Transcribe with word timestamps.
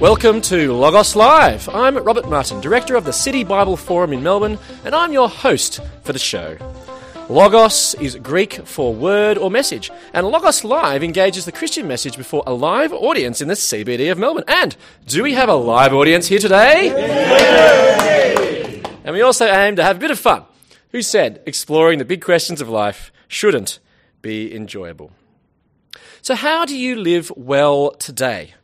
Welcome 0.00 0.40
to 0.42 0.72
Logos 0.72 1.14
Live. 1.14 1.68
I'm 1.68 1.98
Robert 1.98 2.26
Martin, 2.26 2.58
Director 2.62 2.96
of 2.96 3.04
the 3.04 3.12
City 3.12 3.44
Bible 3.44 3.76
Forum 3.76 4.14
in 4.14 4.22
Melbourne, 4.22 4.58
and 4.82 4.94
I'm 4.94 5.12
your 5.12 5.28
host 5.28 5.78
for 6.04 6.14
the 6.14 6.18
show. 6.18 6.56
Logos 7.28 7.92
is 7.96 8.16
Greek 8.16 8.66
for 8.66 8.94
word 8.94 9.36
or 9.36 9.50
message, 9.50 9.90
and 10.14 10.26
Logos 10.26 10.64
Live 10.64 11.04
engages 11.04 11.44
the 11.44 11.52
Christian 11.52 11.86
message 11.86 12.16
before 12.16 12.42
a 12.46 12.54
live 12.54 12.94
audience 12.94 13.42
in 13.42 13.48
the 13.48 13.54
CBD 13.54 14.10
of 14.10 14.16
Melbourne. 14.16 14.44
And 14.48 14.74
do 15.06 15.22
we 15.22 15.34
have 15.34 15.50
a 15.50 15.54
live 15.54 15.92
audience 15.92 16.28
here 16.28 16.38
today? 16.38 16.86
Yay! 16.86 18.82
And 19.04 19.14
we 19.14 19.20
also 19.20 19.44
aim 19.44 19.76
to 19.76 19.82
have 19.82 19.98
a 19.98 20.00
bit 20.00 20.10
of 20.10 20.18
fun. 20.18 20.44
Who 20.92 21.02
said 21.02 21.42
exploring 21.44 21.98
the 21.98 22.06
big 22.06 22.24
questions 22.24 22.62
of 22.62 22.70
life 22.70 23.12
shouldn't 23.28 23.78
be 24.22 24.56
enjoyable? 24.56 25.10
So, 26.22 26.34
how 26.34 26.64
do 26.64 26.74
you 26.74 26.96
live 26.96 27.30
well 27.36 27.90
today? 27.90 28.54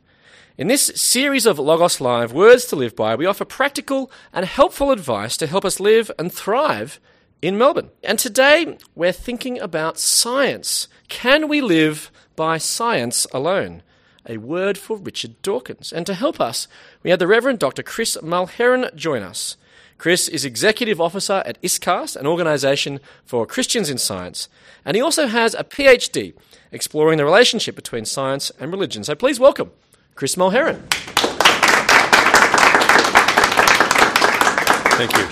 In 0.57 0.69
this 0.69 0.91
series 0.95 1.45
of 1.45 1.59
Logos 1.59 2.01
Live, 2.01 2.33
Words 2.33 2.65
to 2.65 2.75
Live 2.75 2.95
By, 2.95 3.13
we 3.13 3.27
offer 3.27 3.45
practical 3.45 4.09
and 4.33 4.43
helpful 4.43 4.89
advice 4.89 5.37
to 5.37 5.45
help 5.45 5.63
us 5.63 5.79
live 5.79 6.09
and 6.17 6.33
thrive 6.33 6.99
in 7.43 7.59
Melbourne. 7.59 7.91
And 8.03 8.17
today, 8.17 8.79
we're 8.95 9.11
thinking 9.11 9.59
about 9.59 9.99
science. 9.99 10.87
Can 11.09 11.47
we 11.47 11.61
live 11.61 12.09
by 12.35 12.57
science 12.57 13.27
alone? 13.31 13.83
A 14.25 14.37
word 14.37 14.79
for 14.79 14.97
Richard 14.97 15.39
Dawkins. 15.43 15.93
And 15.93 16.07
to 16.07 16.15
help 16.15 16.41
us, 16.41 16.67
we 17.03 17.11
had 17.11 17.19
the 17.19 17.27
Reverend 17.27 17.59
Dr. 17.59 17.83
Chris 17.83 18.17
Mulherin 18.23 18.95
join 18.95 19.21
us. 19.21 19.57
Chris 19.99 20.27
is 20.27 20.43
Executive 20.43 20.99
Officer 20.99 21.43
at 21.45 21.61
ISCAST, 21.61 22.15
an 22.15 22.25
organisation 22.25 22.99
for 23.23 23.45
Christians 23.45 23.91
in 23.91 23.99
Science, 23.99 24.49
and 24.83 24.95
he 24.95 25.01
also 25.01 25.27
has 25.27 25.53
a 25.53 25.63
PhD 25.63 26.33
exploring 26.71 27.19
the 27.19 27.25
relationship 27.25 27.75
between 27.75 28.05
science 28.05 28.51
and 28.59 28.71
religion. 28.71 29.03
So 29.03 29.13
please 29.13 29.39
welcome 29.39 29.71
Chris 30.17 30.35
Mulherin. 30.35 30.81
Thank 34.97 35.15
you. 35.15 35.27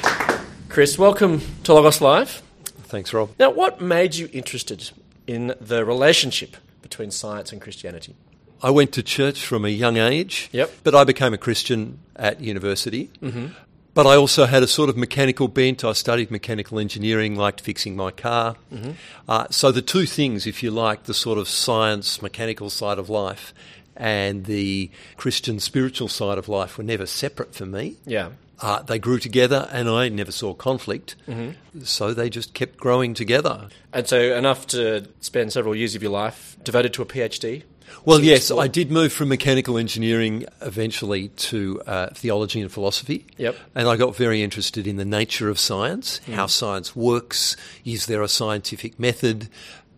Chris, 0.69 0.99
welcome 0.99 1.41
to 1.63 1.73
Logos 1.73 2.01
Live. 2.01 2.43
Thanks, 2.83 3.11
Rob. 3.11 3.31
Now, 3.39 3.49
what 3.49 3.81
made 3.81 4.13
you 4.13 4.29
interested 4.31 4.91
in 5.25 5.55
the 5.59 5.83
relationship 5.83 6.55
between 6.83 7.09
science 7.09 7.51
and 7.51 7.59
Christianity? 7.59 8.15
I 8.61 8.69
went 8.69 8.91
to 8.91 9.01
church 9.01 9.43
from 9.43 9.65
a 9.65 9.69
young 9.69 9.97
age, 9.97 10.49
Yep. 10.51 10.71
but 10.83 10.93
I 10.93 11.03
became 11.03 11.33
a 11.33 11.39
Christian 11.39 11.97
at 12.15 12.39
university. 12.39 13.09
Mm-hmm. 13.23 13.47
But 13.95 14.05
I 14.05 14.15
also 14.15 14.45
had 14.45 14.61
a 14.61 14.67
sort 14.67 14.89
of 14.89 14.97
mechanical 14.97 15.47
bent. 15.47 15.83
I 15.83 15.93
studied 15.93 16.29
mechanical 16.29 16.77
engineering, 16.77 17.35
liked 17.35 17.59
fixing 17.59 17.95
my 17.95 18.11
car. 18.11 18.55
Mm-hmm. 18.71 18.91
Uh, 19.27 19.47
so 19.49 19.71
the 19.71 19.81
two 19.81 20.05
things, 20.05 20.45
if 20.45 20.61
you 20.61 20.69
like, 20.69 21.05
the 21.05 21.13
sort 21.15 21.39
of 21.39 21.49
science, 21.49 22.21
mechanical 22.21 22.69
side 22.69 22.99
of 22.99 23.09
life 23.09 23.51
and 23.95 24.45
the 24.45 24.89
Christian 25.17 25.59
spiritual 25.59 26.07
side 26.07 26.37
of 26.37 26.47
life 26.47 26.77
were 26.77 26.83
never 26.83 27.05
separate 27.05 27.53
for 27.55 27.65
me. 27.65 27.97
Yeah. 28.05 28.29
Uh, 28.61 28.81
they 28.83 28.99
grew 28.99 29.19
together 29.19 29.67
and 29.71 29.89
I 29.89 30.07
never 30.09 30.31
saw 30.31 30.53
conflict. 30.53 31.15
Mm-hmm. 31.27 31.83
So 31.83 32.13
they 32.13 32.29
just 32.29 32.53
kept 32.53 32.77
growing 32.77 33.13
together. 33.13 33.67
And 33.91 34.07
so, 34.07 34.19
enough 34.19 34.67
to 34.67 35.07
spend 35.19 35.51
several 35.51 35.75
years 35.75 35.95
of 35.95 36.01
your 36.01 36.11
life 36.11 36.57
devoted 36.63 36.93
to 36.93 37.01
a 37.01 37.05
PhD? 37.05 37.63
Well, 38.03 38.21
yes, 38.21 38.37
explore- 38.37 38.63
I 38.63 38.67
did 38.67 38.91
move 38.91 39.13
from 39.13 39.29
mechanical 39.29 39.77
engineering 39.77 40.45
eventually 40.61 41.29
to 41.29 41.81
uh, 41.85 42.07
theology 42.13 42.61
and 42.61 42.71
philosophy. 42.71 43.25
Yep. 43.37 43.55
And 43.75 43.87
I 43.87 43.95
got 43.95 44.15
very 44.15 44.41
interested 44.41 44.87
in 44.87 44.97
the 44.97 45.05
nature 45.05 45.49
of 45.49 45.59
science, 45.59 46.19
how 46.31 46.47
science 46.47 46.95
works, 46.95 47.55
is 47.83 48.05
there 48.05 48.21
a 48.21 48.27
scientific 48.27 48.99
method, 48.99 49.49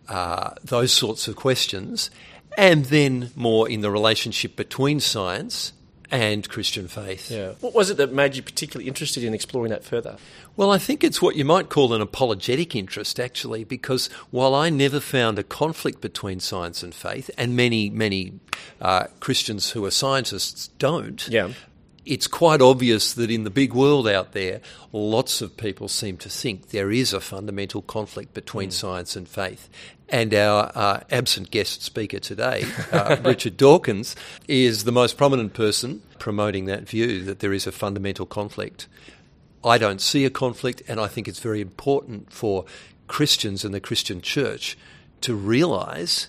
uh, 0.08 0.50
those 0.64 0.92
sorts 0.92 1.28
of 1.28 1.36
questions. 1.36 2.10
And 2.58 2.86
then 2.86 3.30
more 3.36 3.68
in 3.68 3.82
the 3.82 3.90
relationship 3.90 4.56
between 4.56 4.98
science 4.98 5.72
and 6.10 6.48
Christian 6.48 6.88
faith. 6.88 7.30
Yeah. 7.30 7.52
What 7.60 7.72
was 7.72 7.88
it 7.88 7.98
that 7.98 8.12
made 8.12 8.34
you 8.34 8.42
particularly 8.42 8.88
interested 8.88 9.22
in 9.22 9.32
exploring 9.32 9.70
that 9.70 9.84
further? 9.84 10.16
Well, 10.56 10.72
I 10.72 10.78
think 10.78 11.04
it's 11.04 11.22
what 11.22 11.36
you 11.36 11.44
might 11.44 11.68
call 11.68 11.92
an 11.92 12.00
apologetic 12.00 12.74
interest, 12.74 13.20
actually, 13.20 13.62
because 13.62 14.08
while 14.32 14.54
I 14.56 14.70
never 14.70 14.98
found 14.98 15.38
a 15.38 15.44
conflict 15.44 16.00
between 16.00 16.40
science 16.40 16.82
and 16.82 16.92
faith, 16.92 17.30
and 17.38 17.54
many, 17.54 17.90
many 17.90 18.32
uh, 18.80 19.04
Christians 19.20 19.70
who 19.70 19.84
are 19.84 19.92
scientists 19.92 20.68
don't, 20.78 21.28
Yeah. 21.28 21.52
it's 22.04 22.26
quite 22.26 22.60
obvious 22.62 23.12
that 23.12 23.30
in 23.30 23.44
the 23.44 23.50
big 23.50 23.72
world 23.72 24.08
out 24.08 24.32
there, 24.32 24.60
lots 24.92 25.42
of 25.42 25.56
people 25.58 25.86
seem 25.86 26.16
to 26.16 26.28
think 26.30 26.70
there 26.70 26.90
is 26.90 27.12
a 27.12 27.20
fundamental 27.20 27.82
conflict 27.82 28.34
between 28.34 28.70
science 28.72 29.14
and 29.14 29.28
faith. 29.28 29.68
And 30.10 30.32
our 30.32 30.72
uh, 30.74 31.00
absent 31.10 31.50
guest 31.50 31.82
speaker 31.82 32.18
today, 32.18 32.64
uh, 32.92 33.16
Richard 33.24 33.56
Dawkins, 33.56 34.16
is 34.46 34.84
the 34.84 34.92
most 34.92 35.18
prominent 35.18 35.52
person 35.52 36.02
promoting 36.18 36.64
that 36.64 36.88
view 36.88 37.22
that 37.24 37.40
there 37.40 37.52
is 37.52 37.66
a 37.66 37.72
fundamental 37.72 38.24
conflict. 38.24 38.88
I 39.62 39.76
don't 39.76 40.00
see 40.00 40.24
a 40.24 40.30
conflict, 40.30 40.82
and 40.88 40.98
I 40.98 41.08
think 41.08 41.28
it's 41.28 41.40
very 41.40 41.60
important 41.60 42.32
for 42.32 42.64
Christians 43.06 43.64
and 43.64 43.74
the 43.74 43.80
Christian 43.80 44.20
church 44.20 44.78
to 45.22 45.34
realise 45.34 46.28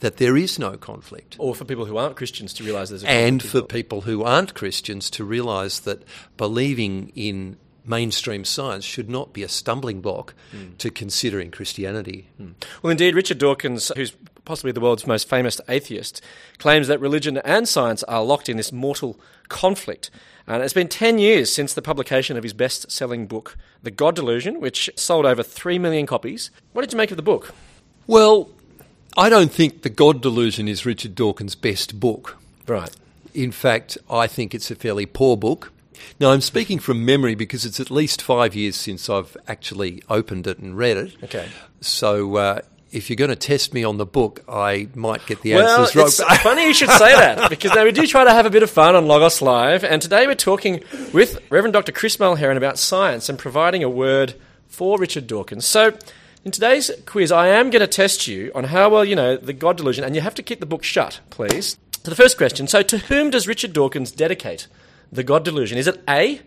that 0.00 0.18
there 0.18 0.36
is 0.36 0.58
no 0.58 0.76
conflict 0.76 1.36
Or 1.38 1.54
for 1.54 1.64
people 1.64 1.86
who 1.86 1.96
aren't 1.96 2.16
Christians 2.16 2.52
to 2.54 2.64
realise 2.64 2.90
there's 2.90 3.02
a 3.02 3.08
and 3.08 3.42
for 3.42 3.62
people 3.62 4.02
who 4.02 4.24
aren't 4.24 4.54
Christians 4.54 5.08
to 5.10 5.24
realise 5.24 5.78
that 5.80 6.02
believing 6.36 7.12
in 7.14 7.56
mainstream 7.88 8.44
science 8.44 8.84
should 8.84 9.08
not 9.08 9.32
be 9.32 9.42
a 9.42 9.48
stumbling 9.48 10.00
block 10.00 10.34
hmm. 10.50 10.74
to 10.78 10.90
considering 10.90 11.50
Christianity. 11.50 12.28
Hmm. 12.36 12.52
Well, 12.82 12.90
indeed, 12.90 13.14
Richard 13.14 13.38
Dawkins, 13.38 13.92
who's 13.96 14.12
possibly 14.44 14.72
the 14.72 14.80
world's 14.80 15.06
most 15.06 15.28
famous 15.28 15.60
atheist, 15.68 16.22
claims 16.58 16.88
that 16.88 17.00
religion 17.00 17.38
and 17.38 17.68
science 17.68 18.02
are 18.04 18.24
locked 18.24 18.48
in 18.48 18.56
this 18.56 18.72
mortal 18.72 19.18
conflict. 19.48 20.10
And 20.46 20.62
it's 20.62 20.72
been 20.72 20.88
10 20.88 21.18
years 21.18 21.52
since 21.52 21.74
the 21.74 21.82
publication 21.82 22.36
of 22.36 22.44
his 22.44 22.52
best 22.52 22.90
selling 22.90 23.26
book, 23.26 23.56
The 23.82 23.90
God 23.90 24.14
Delusion, 24.14 24.60
which 24.60 24.88
sold 24.94 25.26
over 25.26 25.42
3 25.42 25.78
million 25.78 26.06
copies. 26.06 26.50
What 26.72 26.82
did 26.82 26.92
you 26.92 26.96
make 26.96 27.10
of 27.10 27.16
the 27.16 27.22
book? 27.22 27.52
Well, 28.06 28.48
I 29.16 29.28
don't 29.28 29.50
think 29.50 29.82
The 29.82 29.90
God 29.90 30.22
Delusion 30.22 30.68
is 30.68 30.86
Richard 30.86 31.14
Dawkins' 31.14 31.56
best 31.56 31.98
book. 31.98 32.38
Right. 32.66 32.90
In 33.34 33.50
fact, 33.50 33.98
I 34.08 34.28
think 34.28 34.54
it's 34.54 34.70
a 34.70 34.76
fairly 34.76 35.04
poor 35.04 35.36
book. 35.36 35.72
Now, 36.20 36.30
I'm 36.32 36.40
speaking 36.40 36.78
from 36.78 37.04
memory 37.04 37.34
because 37.34 37.64
it's 37.64 37.80
at 37.80 37.90
least 37.90 38.22
five 38.22 38.54
years 38.54 38.76
since 38.76 39.08
I've 39.10 39.36
actually 39.48 40.02
opened 40.08 40.46
it 40.46 40.58
and 40.58 40.76
read 40.76 40.96
it. 40.96 41.16
Okay. 41.24 41.48
So, 41.80 42.36
uh, 42.36 42.60
if 42.92 43.10
you're 43.10 43.16
going 43.16 43.30
to 43.30 43.36
test 43.36 43.74
me 43.74 43.84
on 43.84 43.98
the 43.98 44.06
book, 44.06 44.42
I 44.48 44.88
might 44.94 45.26
get 45.26 45.42
the 45.42 45.54
Well, 45.54 45.80
answers 45.80 45.96
wrong. 45.96 46.06
it's 46.06 46.42
funny 46.42 46.64
you 46.66 46.72
should 46.72 46.88
say 46.90 47.12
that 47.12 47.50
because 47.50 47.74
now 47.74 47.84
we 47.84 47.92
do 47.92 48.06
try 48.06 48.24
to 48.24 48.30
have 48.30 48.46
a 48.46 48.50
bit 48.50 48.62
of 48.62 48.70
fun 48.70 48.94
on 48.94 49.06
Logos 49.06 49.42
Live, 49.42 49.84
and 49.84 50.00
today 50.00 50.26
we're 50.26 50.34
talking 50.34 50.82
with 51.12 51.38
Reverend 51.50 51.74
Dr. 51.74 51.92
Chris 51.92 52.16
Mulherin 52.16 52.56
about 52.56 52.78
science 52.78 53.28
and 53.28 53.38
providing 53.38 53.82
a 53.82 53.90
word 53.90 54.34
for 54.68 54.98
Richard 54.98 55.26
Dawkins. 55.26 55.66
So, 55.66 55.98
in 56.44 56.52
today's 56.52 56.90
quiz, 57.06 57.32
I 57.32 57.48
am 57.48 57.70
going 57.70 57.80
to 57.80 57.88
test 57.88 58.28
you 58.28 58.52
on 58.54 58.64
how 58.64 58.88
well 58.88 59.04
you 59.04 59.16
know 59.16 59.36
the 59.36 59.52
God 59.52 59.76
delusion, 59.76 60.04
and 60.04 60.14
you 60.14 60.20
have 60.20 60.36
to 60.36 60.42
keep 60.42 60.60
the 60.60 60.66
book 60.66 60.84
shut, 60.84 61.20
please. 61.28 61.76
So, 62.04 62.10
the 62.10 62.16
first 62.16 62.36
question: 62.38 62.66
So, 62.68 62.82
to 62.82 62.98
whom 62.98 63.30
does 63.30 63.48
Richard 63.48 63.72
Dawkins 63.72 64.12
dedicate 64.12 64.68
the 65.10 65.22
God 65.22 65.44
delusion? 65.44 65.78
Is 65.78 65.86
it 65.86 66.02
A. 66.08 66.40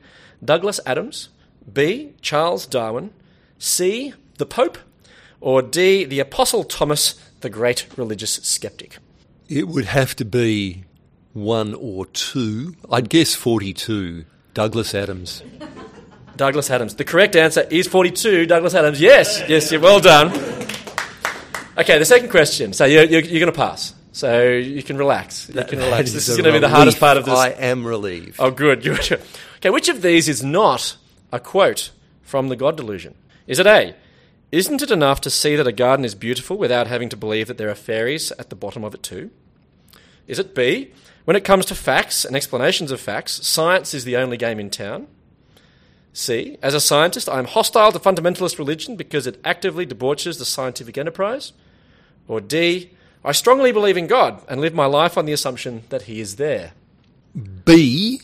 Douglas 0.44 0.80
Adams, 0.86 1.30
B. 1.72 2.14
Charles 2.22 2.66
Darwin, 2.66 3.12
C. 3.58 4.14
The 4.38 4.46
Pope, 4.46 4.78
or 5.42 5.62
D. 5.62 6.06
The 6.06 6.20
Apostle 6.20 6.64
Thomas, 6.64 7.16
the 7.42 7.50
great 7.50 7.88
religious 7.98 8.36
skeptic? 8.36 8.98
It 9.48 9.68
would 9.68 9.86
have 9.86 10.16
to 10.18 10.26
be 10.26 10.84
one 11.34 11.74
or 11.74 12.06
two. 12.06 12.76
I'd 12.92 13.10
guess 13.10 13.36
42. 13.36 14.26
Douglas 14.54 14.96
Adams. 14.96 15.44
Douglas 16.36 16.70
Adams. 16.70 16.96
The 16.96 17.04
correct 17.04 17.36
answer 17.36 17.62
is 17.70 17.88
42. 17.88 18.46
Douglas 18.46 18.74
Adams. 18.74 19.02
Yes, 19.02 19.44
yes, 19.48 19.72
you're 19.72 19.82
well 19.82 20.00
done. 20.00 20.32
Okay, 21.78 21.98
the 21.98 22.06
second 22.06 22.30
question. 22.30 22.74
So 22.74 22.86
you're, 22.86 23.04
you're, 23.04 23.22
you're 23.22 23.40
going 23.40 23.52
to 23.52 23.58
pass. 23.58 23.94
So 24.20 24.52
you 24.52 24.84
can 24.84 24.98
relax. 24.98 25.48
You 25.48 25.64
can 25.64 25.80
relax. 25.80 26.12
This 26.12 26.28
is 26.28 26.30
is 26.30 26.38
going 26.38 26.44
to 26.44 26.52
be 26.52 26.60
the 26.60 26.68
hardest 26.68 27.00
part 27.00 27.16
of 27.16 27.24
this. 27.24 27.34
I 27.34 27.52
am 27.52 27.88
relieved. 27.88 28.36
Oh, 28.38 28.52
good. 28.52 28.84
good. 28.84 29.22
Okay, 29.58 29.70
which 29.70 29.88
of 29.88 30.02
these 30.02 30.28
is 30.28 30.44
not 30.44 30.98
a 31.32 31.40
quote 31.40 31.92
from 32.22 32.50
the 32.50 32.58
God 32.58 32.76
delusion? 32.76 33.16
Is 33.48 33.60
it 33.60 33.66
A? 33.66 33.96
Isn't 34.52 34.82
it 34.82 34.92
enough 34.92 35.22
to 35.22 35.30
see 35.30 35.56
that 35.56 35.68
a 35.68 35.72
garden 35.72 36.04
is 36.04 36.16
beautiful 36.16 36.58
without 36.58 36.88
having 36.88 37.08
to 37.10 37.16
believe 37.16 37.48
that 37.48 37.58
there 37.58 37.70
are 37.70 37.76
fairies 37.76 38.34
at 38.34 38.50
the 38.50 38.58
bottom 38.58 38.84
of 38.84 38.94
it 38.94 39.04
too? 39.04 39.30
Is 40.28 40.38
it 40.38 40.54
B? 40.54 40.92
When 41.24 41.38
it 41.38 41.46
comes 41.46 41.66
to 41.68 41.76
facts 41.76 42.26
and 42.26 42.36
explanations 42.36 42.92
of 42.92 43.00
facts, 43.00 43.48
science 43.48 43.94
is 43.94 44.04
the 44.04 44.18
only 44.18 44.36
game 44.36 44.60
in 44.60 44.70
town. 44.70 45.08
C. 46.12 46.58
As 46.62 46.74
a 46.74 46.82
scientist, 46.82 47.30
I 47.30 47.40
am 47.40 47.46
hostile 47.46 47.94
to 47.94 48.00
fundamentalist 48.00 48.58
religion 48.58 48.98
because 48.98 49.28
it 49.28 49.40
actively 49.46 49.86
debauches 49.86 50.40
the 50.40 50.46
scientific 50.46 50.98
enterprise. 50.98 51.54
Or 52.28 52.42
D. 52.42 52.92
I 53.24 53.34
strongly 53.34 53.72
believe 53.72 53.98
in 53.98 54.08
God 54.08 54.42
and 54.48 54.62
live 54.62 54.74
my 54.74 54.86
life 54.86 55.18
on 55.18 55.26
the 55.26 55.34
assumption 55.34 55.84
that 55.90 56.04
He 56.04 56.22
is 56.22 56.38
there. 56.38 56.72
B 57.66 58.22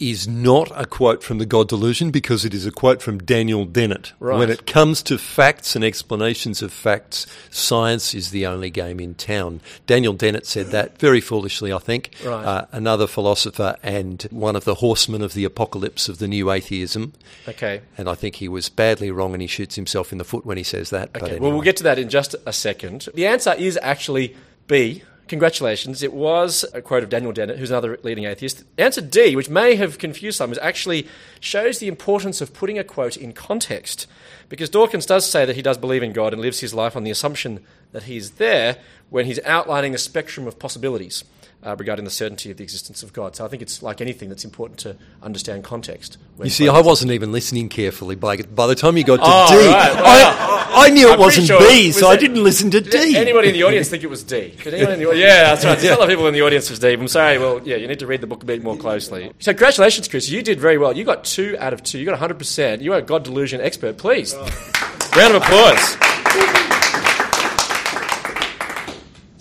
is 0.00 0.26
not 0.26 0.72
a 0.74 0.86
quote 0.86 1.22
from 1.22 1.38
the 1.38 1.46
God 1.46 1.68
Delusion 1.68 2.10
because 2.10 2.44
it 2.44 2.54
is 2.54 2.64
a 2.66 2.70
quote 2.72 3.02
from 3.02 3.18
Daniel 3.18 3.66
Dennett. 3.66 4.12
Right. 4.18 4.38
When 4.38 4.50
it 4.50 4.66
comes 4.66 5.02
to 5.04 5.18
facts 5.18 5.76
and 5.76 5.84
explanations 5.84 6.62
of 6.62 6.72
facts, 6.72 7.26
science 7.50 8.14
is 8.14 8.30
the 8.30 8.46
only 8.46 8.70
game 8.70 8.98
in 8.98 9.14
town. 9.14 9.60
Daniel 9.86 10.14
Dennett 10.14 10.46
said 10.46 10.68
that 10.68 10.98
very 10.98 11.20
foolishly, 11.20 11.72
I 11.72 11.78
think. 11.78 12.10
Right. 12.24 12.44
Uh, 12.44 12.66
another 12.72 13.06
philosopher 13.06 13.76
and 13.82 14.22
one 14.30 14.56
of 14.56 14.64
the 14.64 14.76
horsemen 14.76 15.22
of 15.22 15.34
the 15.34 15.44
apocalypse 15.44 16.08
of 16.08 16.18
the 16.18 16.26
new 16.28 16.50
atheism. 16.50 17.12
Okay. 17.46 17.82
And 17.98 18.08
I 18.08 18.14
think 18.14 18.36
he 18.36 18.48
was 18.48 18.68
badly 18.70 19.10
wrong 19.10 19.34
and 19.34 19.42
he 19.42 19.46
shoots 19.48 19.74
himself 19.76 20.12
in 20.12 20.18
the 20.18 20.24
foot 20.24 20.46
when 20.46 20.56
he 20.56 20.64
says 20.64 20.90
that. 20.90 21.12
But 21.12 21.22
Okay, 21.22 21.32
anyway. 21.32 21.44
well, 21.46 21.52
we'll 21.52 21.64
get 21.64 21.76
to 21.78 21.82
that 21.84 21.98
in 21.98 22.08
just 22.08 22.34
a 22.46 22.52
second. 22.52 23.08
The 23.14 23.26
answer 23.26 23.54
is 23.58 23.78
actually 23.82 24.34
B. 24.66 25.02
Congratulations. 25.30 26.02
It 26.02 26.12
was 26.12 26.64
a 26.74 26.82
quote 26.82 27.04
of 27.04 27.08
Daniel 27.08 27.30
Dennett, 27.30 27.56
who's 27.56 27.70
another 27.70 28.00
leading 28.02 28.24
atheist. 28.24 28.64
Answer 28.76 29.00
D, 29.00 29.36
which 29.36 29.48
may 29.48 29.76
have 29.76 29.96
confused 29.96 30.36
some, 30.36 30.50
is 30.50 30.58
actually 30.58 31.06
shows 31.38 31.78
the 31.78 31.86
importance 31.86 32.40
of 32.40 32.52
putting 32.52 32.80
a 32.80 32.82
quote 32.82 33.16
in 33.16 33.32
context. 33.32 34.08
Because 34.48 34.68
Dawkins 34.68 35.06
does 35.06 35.30
say 35.30 35.44
that 35.44 35.54
he 35.54 35.62
does 35.62 35.78
believe 35.78 36.02
in 36.02 36.12
God 36.12 36.32
and 36.32 36.42
lives 36.42 36.58
his 36.58 36.74
life 36.74 36.96
on 36.96 37.04
the 37.04 37.12
assumption 37.12 37.64
that 37.92 38.02
he's 38.02 38.32
there 38.32 38.78
when 39.08 39.24
he's 39.24 39.38
outlining 39.44 39.94
a 39.94 39.98
spectrum 39.98 40.48
of 40.48 40.58
possibilities 40.58 41.22
uh, 41.64 41.76
regarding 41.78 42.04
the 42.04 42.10
certainty 42.10 42.50
of 42.50 42.56
the 42.56 42.62
existence 42.62 43.02
of 43.02 43.12
God. 43.12 43.36
So 43.36 43.44
I 43.44 43.48
think 43.48 43.60
it's 43.62 43.82
like 43.82 44.00
anything 44.00 44.28
that's 44.28 44.44
important 44.44 44.78
to 44.80 44.96
understand 45.22 45.62
context. 45.64 46.16
You 46.42 46.48
see, 46.50 46.68
I 46.68 46.80
wasn't 46.80 47.12
even 47.12 47.32
listening 47.32 47.68
carefully. 47.68 48.14
Blake. 48.16 48.54
By 48.54 48.66
the 48.66 48.74
time 48.74 48.96
you 48.96 49.04
got 49.04 49.16
to 49.16 49.22
Oh, 49.24 49.48
D, 49.50 49.68
right. 49.68 49.92
I, 49.94 50.86
I 50.86 50.90
knew 50.90 51.08
it 51.08 51.12
I'm 51.14 51.18
wasn't 51.18 51.48
pretty 51.48 51.64
sure- 51.64 51.70
B, 51.70 51.86
was 51.88 51.98
so 51.98 52.08
I 52.08 52.16
didn't 52.16 52.42
listen 52.42 52.70
to 52.70 52.80
Did 52.80 52.90
D. 52.92 53.16
anybody 53.16 53.48
in 53.48 53.54
the 53.54 53.64
audience 53.64 53.88
think 53.88 54.02
it 54.04 54.08
was 54.10 54.22
D? 54.22 54.54
Did 54.62 54.72
anyone 54.74 54.94
in 54.94 55.00
the 55.00 55.06
audience? 55.08 55.20
Yeah, 55.22 55.42
that's 55.54 55.64
right. 55.64 55.78
There's 55.78 55.94
a 55.96 55.98
lot 55.98 56.04
of 56.04 56.08
people 56.10 56.26
in 56.28 56.34
the 56.34 56.40
audience 56.42 56.70
was 56.70 56.78
D. 56.78 56.92
I'm 56.94 57.08
sorry. 57.08 57.38
Well, 57.38 57.60
yeah, 57.64 57.76
you 57.76 57.86
need 57.88 57.98
to 57.98 58.06
read 58.06 58.20
the 58.22 58.26
book 58.26 58.42
a 58.42 58.46
bit 58.46 58.62
more 58.62 58.76
closely. 58.76 59.30
So, 59.40 59.52
congratulations, 59.52 60.08
Chris. 60.08 60.30
You 60.30 60.42
did 60.42 60.58
very 60.60 60.78
well. 60.78 60.96
You 60.96 61.04
got 61.04 61.24
two 61.24 61.56
out 61.58 61.72
of 61.74 61.82
two. 61.82 61.98
You 61.98 62.06
got 62.06 62.18
100%. 62.18 62.80
You 62.80 62.94
are 62.94 62.98
a 62.98 63.02
God 63.02 63.24
delusion 63.24 63.60
expert. 63.60 63.98
Please. 63.98 64.34
Round 65.16 65.34
of 65.34 65.42
applause. 65.42 65.96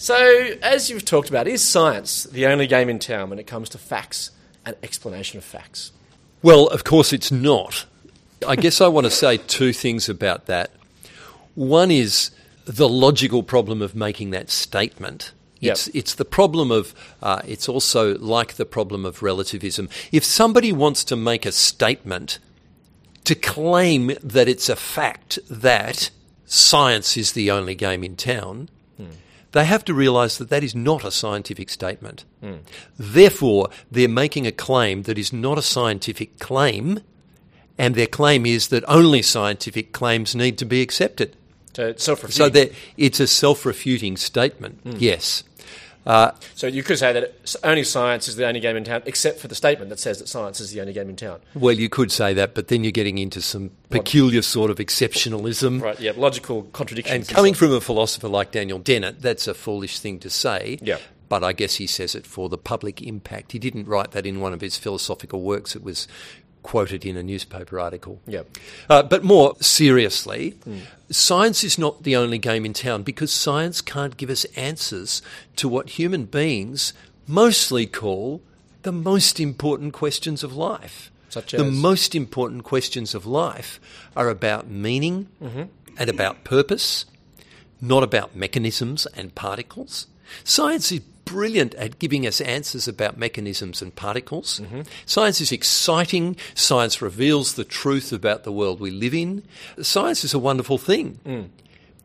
So, 0.10 0.56
as 0.64 0.90
you've 0.90 1.06
talked 1.06 1.30
about, 1.30 1.48
is 1.48 1.64
science 1.64 2.24
the 2.24 2.48
only 2.48 2.66
game 2.66 2.90
in 2.90 2.98
town 2.98 3.30
when 3.30 3.38
it 3.38 3.46
comes 3.46 3.70
to 3.70 3.78
facts 3.78 4.32
and 4.66 4.76
explanation 4.82 5.38
of 5.38 5.44
facts? 5.44 5.92
Well, 6.42 6.66
of 6.66 6.84
course 6.84 7.14
it's 7.14 7.32
not. 7.32 7.86
I 8.48 8.56
guess 8.56 8.82
I 8.82 8.88
want 8.88 9.06
to 9.06 9.12
say 9.12 9.38
two 9.38 9.72
things 9.72 10.10
about 10.10 10.48
that. 10.48 10.72
One 11.54 11.92
is 11.92 12.32
the 12.66 12.90
logical 12.90 13.44
problem 13.44 13.84
of 13.84 13.94
making 13.94 14.32
that 14.32 14.50
statement. 14.50 15.32
Yep. 15.60 15.74
It's, 15.74 15.88
it's 15.90 16.16
the 16.16 16.26
problem 16.26 16.72
of, 16.72 16.96
uh, 17.22 17.44
it's 17.46 17.70
also 17.70 18.18
like 18.18 18.56
the 18.56 18.66
problem 18.66 19.06
of 19.06 19.22
relativism. 19.22 19.90
If 20.12 20.24
somebody 20.24 20.72
wants 20.72 21.04
to 21.04 21.16
make 21.16 21.46
a 21.46 21.52
statement 21.52 22.40
to 23.26 23.36
claim 23.36 24.14
that 24.24 24.48
it's 24.48 24.70
a 24.70 24.76
fact 24.76 25.38
that 25.52 26.10
science 26.48 27.16
is 27.16 27.34
the 27.34 27.52
only 27.52 27.76
game 27.76 28.04
in 28.04 28.16
town, 28.16 28.70
they 29.52 29.66
have 29.66 29.84
to 29.86 29.94
realise 29.94 30.38
that 30.38 30.50
that 30.50 30.64
is 30.64 30.76
not 30.76 31.04
a 31.04 31.12
scientific 31.12 31.70
statement. 31.70 32.26
Therefore, 32.98 33.70
they're 33.92 34.08
making 34.08 34.46
a 34.46 34.52
claim 34.52 35.04
that 35.04 35.18
is 35.18 35.34
not 35.34 35.58
a 35.58 35.62
scientific 35.62 36.40
claim, 36.40 37.00
and 37.78 37.96
their 37.96 38.08
claim 38.08 38.46
is 38.46 38.68
that 38.68 38.84
only 38.88 39.22
scientific 39.22 39.92
claims 39.92 40.36
need 40.36 40.58
to 40.60 40.66
be 40.66 40.82
accepted. 40.82 41.36
So, 41.74 41.88
it's 41.88 42.04
self 42.04 42.32
So 42.32 42.50
it's 42.98 43.20
a 43.20 43.28
self-refuting 43.28 44.18
statement. 44.18 44.80
Hmm. 44.84 44.98
Yes. 44.98 45.44
Uh, 46.06 46.32
so 46.56 46.66
you 46.68 46.82
could 46.82 46.98
say 46.98 47.14
that 47.14 47.56
only 47.64 47.84
science 47.84 48.28
is 48.28 48.36
the 48.36 48.48
only 48.48 48.60
game 48.60 48.76
in 48.76 48.84
town, 48.84 49.04
except 49.06 49.40
for 49.40 49.48
the 49.48 49.56
statement 49.56 49.90
that 49.90 50.00
says 50.00 50.20
that 50.20 50.28
science 50.28 50.60
is 50.60 50.72
the 50.72 50.82
only 50.82 50.94
game 50.94 51.10
in 51.10 51.16
town. 51.16 51.40
Well, 51.54 51.76
you 51.76 51.90
could 51.90 52.12
say 52.12 52.34
that, 52.34 52.56
but 52.56 52.68
then 52.68 52.84
you're 52.84 52.92
getting 52.92 53.18
into 53.18 53.42
some 53.42 53.72
peculiar 53.90 54.42
sort 54.42 54.72
of 54.72 54.78
exceptionalism. 54.78 55.82
Right, 55.82 56.00
yeah, 56.00 56.14
logical 56.16 56.64
contradictions. 56.64 57.28
And 57.28 57.36
coming 57.36 57.54
from 57.54 57.74
a 57.74 57.82
philosopher 57.82 58.28
like 58.28 58.52
Daniel 58.52 58.80
Dennett, 58.80 59.22
that's 59.22 59.48
a 59.48 59.54
foolish 59.54 60.00
thing 60.00 60.20
to 60.20 60.30
say. 60.30 60.80
Yeah. 60.82 60.98
But 61.28 61.44
I 61.44 61.54
guess 61.54 61.76
he 61.76 61.86
says 61.86 62.16
it 62.16 62.26
for 62.26 62.50
the 62.50 62.58
public 62.58 63.04
impact. 63.04 63.52
He 63.52 63.60
didn't 63.60 63.86
write 63.86 64.12
that 64.12 64.26
in 64.26 64.40
one 64.40 64.52
of 64.52 64.62
his 64.62 64.78
philosophical 64.78 65.42
works. 65.42 65.76
It 65.76 65.84
was 65.84 66.08
quoted 66.70 67.04
in 67.04 67.18
a 67.18 67.24
newspaper 67.24 67.80
article. 67.80 68.22
Yeah. 68.28 68.44
Uh, 68.88 69.02
but 69.02 69.24
more 69.24 69.56
seriously, 69.60 70.54
science 71.10 71.64
is 71.64 71.80
not 71.80 72.04
the 72.04 72.16
only 72.16 72.38
game 72.38 72.64
in 72.64 72.74
town 72.74 73.02
because 73.02 73.32
science 73.32 73.82
can't 73.82 74.16
give 74.18 74.30
us 74.30 74.46
answers 74.56 75.24
to 75.56 75.68
what 75.68 75.98
human 75.98 76.26
beings 76.26 76.94
mostly 77.26 77.88
call 77.88 78.44
the 78.84 78.92
most 78.92 79.40
important 79.40 79.94
questions 79.94 80.44
of 80.44 80.56
life. 80.56 81.10
Such 81.30 81.54
the 81.54 81.64
most 81.64 82.14
important 82.14 82.64
questions 82.66 83.16
of 83.16 83.26
life 83.26 83.80
are 84.16 84.30
about 84.30 84.68
meaning 84.68 85.28
and 85.98 86.08
about 86.08 86.44
purpose, 86.44 87.06
not 87.82 88.04
about 88.04 88.36
mechanisms 88.36 89.08
and 89.16 89.34
particles. 89.34 90.06
Science 90.44 90.92
is 90.92 91.02
brilliant 91.30 91.76
at 91.76 92.00
giving 92.00 92.26
us 92.26 92.42
answers 92.42 92.88
about 92.88 93.18
mechanisms 93.18 93.84
and 93.84 93.96
particles. 93.96 94.60
Mm-hmm. 94.62 94.82
Science 95.06 95.40
is 95.42 95.52
exciting. 95.52 96.36
Science 96.56 97.04
reveals 97.04 97.54
the 97.54 97.64
truth 97.64 98.12
about 98.12 98.44
the 98.44 98.52
world 98.52 98.80
we 98.80 98.90
live 98.90 99.14
in. 99.14 99.44
Science 99.80 100.24
is 100.24 100.34
a 100.34 100.40
wonderful 100.40 100.80
thing. 100.80 101.20
Mm. 101.26 101.50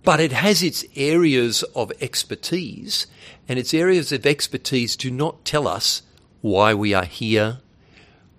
But 0.03 0.21
it 0.21 0.33
has 0.33 0.63
its 0.63 0.85
areas 0.95 1.63
of 1.75 1.91
expertise, 2.03 3.07
and 3.49 3.59
its 3.59 3.73
areas 3.73 4.13
of 4.13 4.27
expertise 4.27 4.95
do 4.95 5.11
not 5.11 5.47
tell 5.47 5.67
us 5.67 6.03
why 6.43 6.75
we 6.75 6.93
are 6.93 7.07
here, 7.07 7.61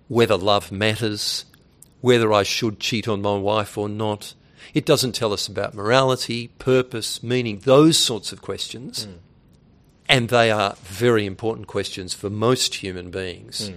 whether 0.06 0.36
love 0.36 0.70
matters, 0.70 1.44
whether 2.00 2.32
I 2.32 2.44
should 2.44 2.78
cheat 2.78 3.08
on 3.08 3.20
my 3.20 3.36
wife 3.36 3.76
or 3.76 3.88
not. 3.88 4.34
It 4.72 4.86
doesn't 4.86 5.16
tell 5.16 5.32
us 5.32 5.48
about 5.48 5.74
morality, 5.74 6.48
purpose, 6.60 7.24
meaning, 7.24 7.58
those 7.64 7.98
sorts 7.98 8.30
of 8.30 8.40
questions. 8.40 9.06
Mm. 9.06 9.14
And 10.08 10.28
they 10.28 10.50
are 10.50 10.76
very 10.82 11.26
important 11.26 11.66
questions 11.66 12.14
for 12.14 12.30
most 12.30 12.76
human 12.76 13.10
beings. 13.10 13.70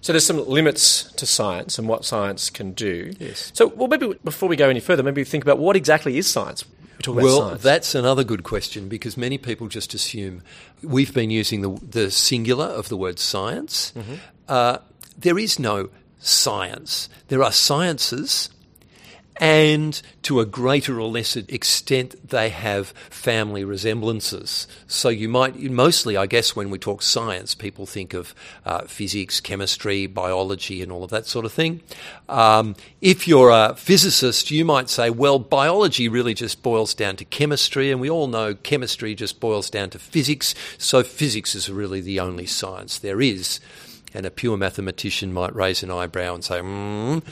So 0.00 0.12
there's 0.12 0.26
some 0.26 0.46
limits 0.46 1.10
to 1.12 1.26
science 1.26 1.78
and 1.78 1.88
what 1.88 2.04
science 2.04 2.50
can 2.50 2.72
do. 2.72 3.12
Yes. 3.18 3.50
So, 3.54 3.68
well, 3.68 3.88
maybe 3.88 4.14
before 4.22 4.48
we 4.48 4.56
go 4.56 4.68
any 4.68 4.80
further, 4.80 5.02
maybe 5.02 5.24
think 5.24 5.44
about 5.44 5.58
what 5.58 5.76
exactly 5.76 6.18
is 6.18 6.26
science. 6.30 6.64
We 6.98 7.02
talk 7.02 7.14
about 7.14 7.24
Well, 7.24 7.40
science. 7.48 7.62
that's 7.62 7.94
another 7.94 8.22
good 8.22 8.42
question 8.42 8.88
because 8.88 9.16
many 9.16 9.38
people 9.38 9.68
just 9.68 9.94
assume 9.94 10.42
we've 10.82 11.14
been 11.14 11.30
using 11.30 11.62
the, 11.62 11.70
the 11.88 12.10
singular 12.10 12.66
of 12.66 12.88
the 12.90 12.96
word 12.96 13.18
science. 13.18 13.92
Uh, 14.48 14.78
there 15.18 15.38
is 15.38 15.58
no 15.58 15.88
science. 16.18 17.08
There 17.28 17.42
are 17.42 17.52
sciences, 17.52 18.50
and 19.42 20.00
to 20.22 20.38
a 20.38 20.46
greater 20.46 21.00
or 21.00 21.08
lesser 21.08 21.42
extent, 21.48 22.28
they 22.28 22.48
have 22.48 22.90
family 23.10 23.64
resemblances. 23.64 24.68
So 24.86 25.08
you 25.08 25.28
might, 25.28 25.60
mostly, 25.60 26.16
I 26.16 26.26
guess, 26.26 26.54
when 26.54 26.70
we 26.70 26.78
talk 26.78 27.02
science, 27.02 27.56
people 27.56 27.84
think 27.84 28.14
of 28.14 28.36
uh, 28.64 28.82
physics, 28.82 29.40
chemistry, 29.40 30.06
biology, 30.06 30.80
and 30.80 30.92
all 30.92 31.02
of 31.02 31.10
that 31.10 31.26
sort 31.26 31.44
of 31.44 31.50
thing. 31.50 31.80
Um, 32.28 32.76
if 33.00 33.26
you're 33.26 33.50
a 33.50 33.74
physicist, 33.76 34.52
you 34.52 34.64
might 34.64 34.88
say, 34.88 35.10
well, 35.10 35.40
biology 35.40 36.08
really 36.08 36.34
just 36.34 36.62
boils 36.62 36.94
down 36.94 37.16
to 37.16 37.24
chemistry, 37.24 37.90
and 37.90 38.00
we 38.00 38.08
all 38.08 38.28
know 38.28 38.54
chemistry 38.54 39.16
just 39.16 39.40
boils 39.40 39.70
down 39.70 39.90
to 39.90 39.98
physics, 39.98 40.54
so 40.78 41.02
physics 41.02 41.56
is 41.56 41.68
really 41.68 42.00
the 42.00 42.20
only 42.20 42.46
science 42.46 43.00
there 43.00 43.20
is. 43.20 43.58
And 44.14 44.26
a 44.26 44.30
pure 44.30 44.56
mathematician 44.56 45.32
might 45.32 45.54
raise 45.54 45.82
an 45.82 45.90
eyebrow 45.90 46.34
and 46.34 46.44
say, 46.44 46.60
mm. 46.60 47.22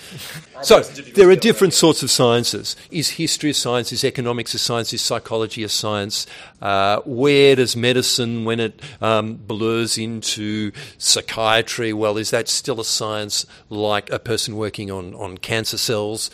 So 0.64 0.80
there 0.80 1.28
are 1.28 1.36
different 1.36 1.74
sorts 1.74 2.02
of 2.02 2.10
sciences. 2.10 2.74
Is 2.90 3.10
history 3.10 3.50
a 3.50 3.54
science? 3.54 3.92
Is 3.92 4.02
economics 4.02 4.54
a 4.54 4.58
science? 4.58 4.92
Is 4.94 5.02
psychology 5.02 5.62
a 5.62 5.68
science? 5.68 6.26
Uh, 6.62 7.00
where 7.04 7.56
does 7.56 7.76
medicine, 7.76 8.44
when 8.44 8.60
it 8.60 8.80
um, 9.02 9.34
blurs 9.34 9.98
into 9.98 10.72
psychiatry, 10.96 11.92
well, 11.92 12.16
is 12.16 12.30
that 12.30 12.48
still 12.48 12.80
a 12.80 12.84
science 12.84 13.44
like 13.68 14.10
a 14.10 14.18
person 14.18 14.56
working 14.56 14.90
on, 14.90 15.14
on 15.14 15.36
cancer 15.36 15.78
cells? 15.78 16.30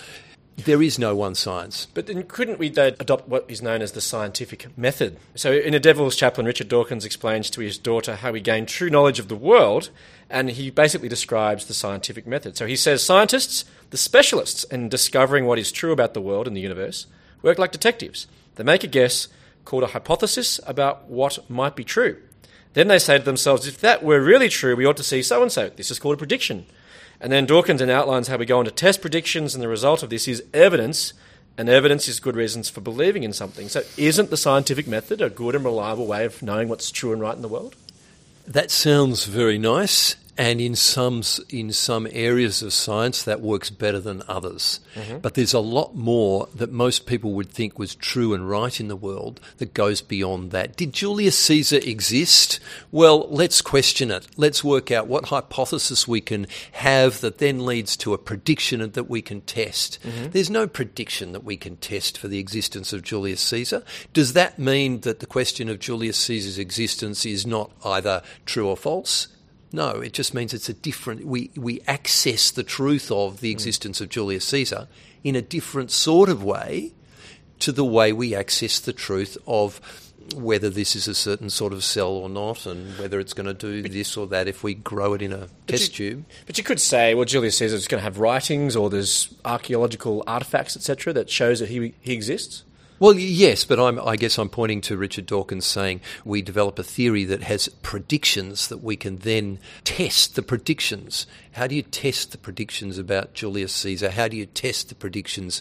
There 0.56 0.82
is 0.82 0.98
no 0.98 1.14
one 1.14 1.34
science. 1.34 1.86
But 1.92 2.06
then 2.06 2.22
couldn't 2.22 2.58
we 2.58 2.74
uh, 2.74 2.92
adopt 2.98 3.28
what 3.28 3.44
is 3.46 3.60
known 3.60 3.82
as 3.82 3.92
the 3.92 4.00
scientific 4.00 4.76
method? 4.76 5.18
So, 5.34 5.52
in 5.52 5.74
A 5.74 5.78
Devil's 5.78 6.16
Chaplain, 6.16 6.46
Richard 6.46 6.68
Dawkins 6.68 7.04
explains 7.04 7.50
to 7.50 7.60
his 7.60 7.76
daughter 7.76 8.16
how 8.16 8.32
he 8.32 8.40
gained 8.40 8.68
true 8.68 8.88
knowledge 8.88 9.18
of 9.18 9.28
the 9.28 9.36
world, 9.36 9.90
and 10.30 10.50
he 10.50 10.70
basically 10.70 11.10
describes 11.10 11.66
the 11.66 11.74
scientific 11.74 12.26
method. 12.26 12.56
So, 12.56 12.66
he 12.66 12.74
says 12.74 13.02
scientists, 13.02 13.66
the 13.90 13.98
specialists 13.98 14.64
in 14.64 14.88
discovering 14.88 15.44
what 15.44 15.58
is 15.58 15.70
true 15.70 15.92
about 15.92 16.14
the 16.14 16.22
world 16.22 16.46
and 16.46 16.56
the 16.56 16.62
universe, 16.62 17.06
work 17.42 17.58
like 17.58 17.70
detectives. 17.70 18.26
They 18.54 18.64
make 18.64 18.82
a 18.82 18.88
guess 18.88 19.28
called 19.66 19.82
a 19.82 19.88
hypothesis 19.88 20.58
about 20.66 21.04
what 21.04 21.50
might 21.50 21.76
be 21.76 21.84
true. 21.84 22.16
Then 22.72 22.88
they 22.88 22.98
say 22.98 23.18
to 23.18 23.24
themselves, 23.24 23.66
if 23.66 23.80
that 23.80 24.02
were 24.02 24.20
really 24.20 24.48
true, 24.48 24.74
we 24.74 24.86
ought 24.86 24.96
to 24.96 25.02
see 25.02 25.22
so 25.22 25.42
and 25.42 25.52
so. 25.52 25.68
This 25.68 25.90
is 25.90 25.98
called 25.98 26.14
a 26.14 26.18
prediction. 26.18 26.66
And 27.20 27.32
then 27.32 27.46
Dawkins 27.46 27.80
then 27.80 27.90
outlines 27.90 28.28
how 28.28 28.36
we 28.36 28.46
go 28.46 28.58
on 28.58 28.64
to 28.66 28.70
test 28.70 29.00
predictions, 29.00 29.54
and 29.54 29.62
the 29.62 29.68
result 29.68 30.02
of 30.02 30.10
this 30.10 30.28
is 30.28 30.44
evidence, 30.52 31.12
and 31.56 31.68
evidence 31.68 32.08
is 32.08 32.20
good 32.20 32.36
reasons 32.36 32.68
for 32.68 32.80
believing 32.80 33.22
in 33.22 33.32
something. 33.32 33.68
So, 33.68 33.82
isn't 33.96 34.30
the 34.30 34.36
scientific 34.36 34.86
method 34.86 35.22
a 35.22 35.30
good 35.30 35.54
and 35.54 35.64
reliable 35.64 36.06
way 36.06 36.24
of 36.24 36.42
knowing 36.42 36.68
what's 36.68 36.90
true 36.90 37.12
and 37.12 37.20
right 37.20 37.34
in 37.34 37.42
the 37.42 37.48
world? 37.48 37.74
That 38.46 38.70
sounds 38.70 39.24
very 39.24 39.58
nice 39.58 40.16
and 40.38 40.60
in 40.60 40.76
some 40.76 41.22
in 41.48 41.72
some 41.72 42.06
areas 42.10 42.62
of 42.62 42.72
science 42.72 43.22
that 43.22 43.40
works 43.40 43.70
better 43.70 43.98
than 43.98 44.22
others. 44.28 44.80
Mm-hmm. 44.94 45.18
But 45.18 45.34
there's 45.34 45.54
a 45.54 45.60
lot 45.60 45.94
more 45.94 46.48
that 46.54 46.70
most 46.70 47.06
people 47.06 47.32
would 47.32 47.50
think 47.50 47.78
was 47.78 47.94
true 47.94 48.34
and 48.34 48.48
right 48.48 48.78
in 48.78 48.88
the 48.88 48.96
world 48.96 49.40
that 49.58 49.74
goes 49.74 50.02
beyond 50.02 50.50
that. 50.50 50.76
Did 50.76 50.92
Julius 50.92 51.38
Caesar 51.38 51.78
exist? 51.82 52.60
Well, 52.92 53.26
let's 53.30 53.62
question 53.62 54.10
it. 54.10 54.26
Let's 54.36 54.62
work 54.62 54.90
out 54.90 55.06
what 55.06 55.26
hypothesis 55.26 56.06
we 56.06 56.20
can 56.20 56.46
have 56.72 57.20
that 57.20 57.38
then 57.38 57.64
leads 57.64 57.96
to 57.98 58.12
a 58.12 58.18
prediction 58.18 58.76
that 58.90 59.08
we 59.08 59.22
can 59.22 59.40
test. 59.42 59.98
Mm-hmm. 60.02 60.30
There's 60.30 60.50
no 60.50 60.66
prediction 60.66 61.32
that 61.32 61.44
we 61.44 61.56
can 61.56 61.76
test 61.76 62.18
for 62.18 62.28
the 62.28 62.38
existence 62.38 62.92
of 62.92 63.02
Julius 63.02 63.40
Caesar. 63.40 63.82
Does 64.12 64.34
that 64.34 64.58
mean 64.58 65.00
that 65.00 65.20
the 65.20 65.26
question 65.26 65.68
of 65.68 65.78
Julius 65.78 66.18
Caesar's 66.18 66.58
existence 66.58 67.24
is 67.24 67.46
not 67.46 67.70
either 67.84 68.22
true 68.44 68.68
or 68.68 68.76
false? 68.76 69.28
No, 69.72 69.90
it 70.00 70.12
just 70.12 70.32
means 70.34 70.54
it's 70.54 70.68
a 70.68 70.74
different. 70.74 71.26
We 71.26 71.50
we 71.56 71.80
access 71.86 72.50
the 72.50 72.62
truth 72.62 73.10
of 73.10 73.40
the 73.40 73.50
hmm. 73.50 73.56
existence 73.56 74.00
of 74.00 74.08
Julius 74.08 74.44
Caesar 74.46 74.88
in 75.24 75.34
a 75.34 75.42
different 75.42 75.90
sort 75.90 76.28
of 76.28 76.42
way 76.42 76.92
to 77.58 77.72
the 77.72 77.84
way 77.84 78.12
we 78.12 78.34
access 78.34 78.78
the 78.78 78.92
truth 78.92 79.36
of 79.46 79.80
whether 80.34 80.68
this 80.68 80.96
is 80.96 81.06
a 81.06 81.14
certain 81.14 81.48
sort 81.48 81.72
of 81.72 81.84
cell 81.84 82.08
or 82.08 82.28
not, 82.28 82.66
and 82.66 82.98
whether 82.98 83.20
it's 83.20 83.32
going 83.32 83.46
to 83.46 83.54
do 83.54 83.82
this 83.88 84.16
or 84.16 84.26
that 84.26 84.48
if 84.48 84.62
we 84.62 84.74
grow 84.74 85.14
it 85.14 85.22
in 85.22 85.32
a 85.32 85.48
test 85.66 85.94
tube. 85.94 86.24
But 86.46 86.58
you 86.58 86.64
could 86.64 86.80
say, 86.80 87.14
well, 87.14 87.24
Julius 87.24 87.58
Caesar 87.58 87.76
is 87.76 87.86
going 87.86 88.00
to 88.00 88.04
have 88.04 88.18
writings 88.18 88.76
or 88.76 88.90
there's 88.90 89.34
archaeological 89.44 90.24
artifacts, 90.26 90.76
etc., 90.76 91.12
that 91.12 91.30
shows 91.30 91.60
that 91.60 91.68
he 91.68 91.94
he 92.00 92.12
exists. 92.12 92.64
Well, 92.98 93.14
yes, 93.14 93.66
but 93.66 93.78
I'm, 93.78 94.00
I 94.00 94.16
guess 94.16 94.38
I'm 94.38 94.48
pointing 94.48 94.80
to 94.82 94.96
Richard 94.96 95.26
Dawkins 95.26 95.66
saying 95.66 96.00
we 96.24 96.40
develop 96.40 96.78
a 96.78 96.82
theory 96.82 97.24
that 97.24 97.42
has 97.42 97.68
predictions 97.82 98.68
that 98.68 98.82
we 98.82 98.96
can 98.96 99.18
then 99.18 99.58
test 99.84 100.34
the 100.34 100.42
predictions. 100.42 101.26
How 101.52 101.66
do 101.66 101.74
you 101.74 101.82
test 101.82 102.32
the 102.32 102.38
predictions 102.38 102.96
about 102.96 103.34
Julius 103.34 103.74
Caesar? 103.74 104.12
How 104.12 104.28
do 104.28 104.36
you 104.38 104.46
test 104.46 104.88
the 104.88 104.94
predictions? 104.94 105.60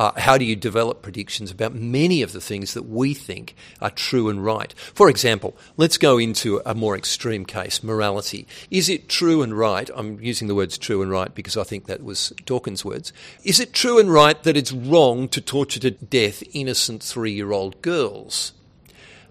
Uh, 0.00 0.18
how 0.18 0.38
do 0.38 0.46
you 0.46 0.56
develop 0.56 1.02
predictions 1.02 1.50
about 1.50 1.74
many 1.74 2.22
of 2.22 2.32
the 2.32 2.40
things 2.40 2.72
that 2.72 2.88
we 2.88 3.12
think 3.12 3.54
are 3.82 3.90
true 3.90 4.30
and 4.30 4.42
right? 4.42 4.72
For 4.94 5.10
example, 5.10 5.54
let's 5.76 5.98
go 5.98 6.16
into 6.16 6.62
a 6.64 6.74
more 6.74 6.96
extreme 6.96 7.44
case 7.44 7.82
morality. 7.82 8.46
Is 8.70 8.88
it 8.88 9.10
true 9.10 9.42
and 9.42 9.58
right? 9.58 9.90
I'm 9.94 10.18
using 10.18 10.48
the 10.48 10.54
words 10.54 10.78
true 10.78 11.02
and 11.02 11.10
right 11.10 11.34
because 11.34 11.54
I 11.58 11.64
think 11.64 11.84
that 11.84 12.02
was 12.02 12.32
Dawkins' 12.46 12.82
words. 12.82 13.12
Is 13.44 13.60
it 13.60 13.74
true 13.74 13.98
and 13.98 14.10
right 14.10 14.42
that 14.42 14.56
it's 14.56 14.72
wrong 14.72 15.28
to 15.28 15.40
torture 15.42 15.80
to 15.80 15.90
death 15.90 16.42
innocent 16.54 17.02
three 17.02 17.32
year 17.32 17.52
old 17.52 17.82
girls? 17.82 18.52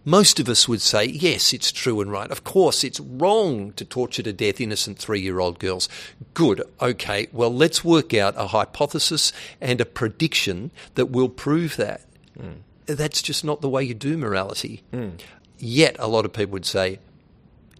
Most 0.05 0.39
of 0.39 0.49
us 0.49 0.67
would 0.67 0.81
say, 0.81 1.05
yes, 1.05 1.53
it's 1.53 1.71
true 1.71 2.01
and 2.01 2.11
right. 2.11 2.29
Of 2.31 2.43
course, 2.43 2.83
it's 2.83 2.99
wrong 2.99 3.73
to 3.73 3.85
torture 3.85 4.23
to 4.23 4.33
death 4.33 4.61
innocent 4.61 4.97
three 4.97 5.19
year 5.19 5.39
old 5.39 5.59
girls. 5.59 5.89
Good. 6.33 6.61
Okay. 6.81 7.27
Well, 7.31 7.53
let's 7.53 7.83
work 7.83 8.13
out 8.13 8.33
a 8.37 8.47
hypothesis 8.47 9.33
and 9.59 9.81
a 9.81 9.85
prediction 9.85 10.71
that 10.95 11.07
will 11.07 11.29
prove 11.29 11.75
that. 11.77 12.01
Mm. 12.39 12.57
That's 12.85 13.21
just 13.21 13.43
not 13.43 13.61
the 13.61 13.69
way 13.69 13.83
you 13.83 13.93
do 13.93 14.17
morality. 14.17 14.83
Mm. 14.91 15.19
Yet, 15.57 15.95
a 15.99 16.07
lot 16.07 16.25
of 16.25 16.33
people 16.33 16.53
would 16.53 16.65
say 16.65 16.99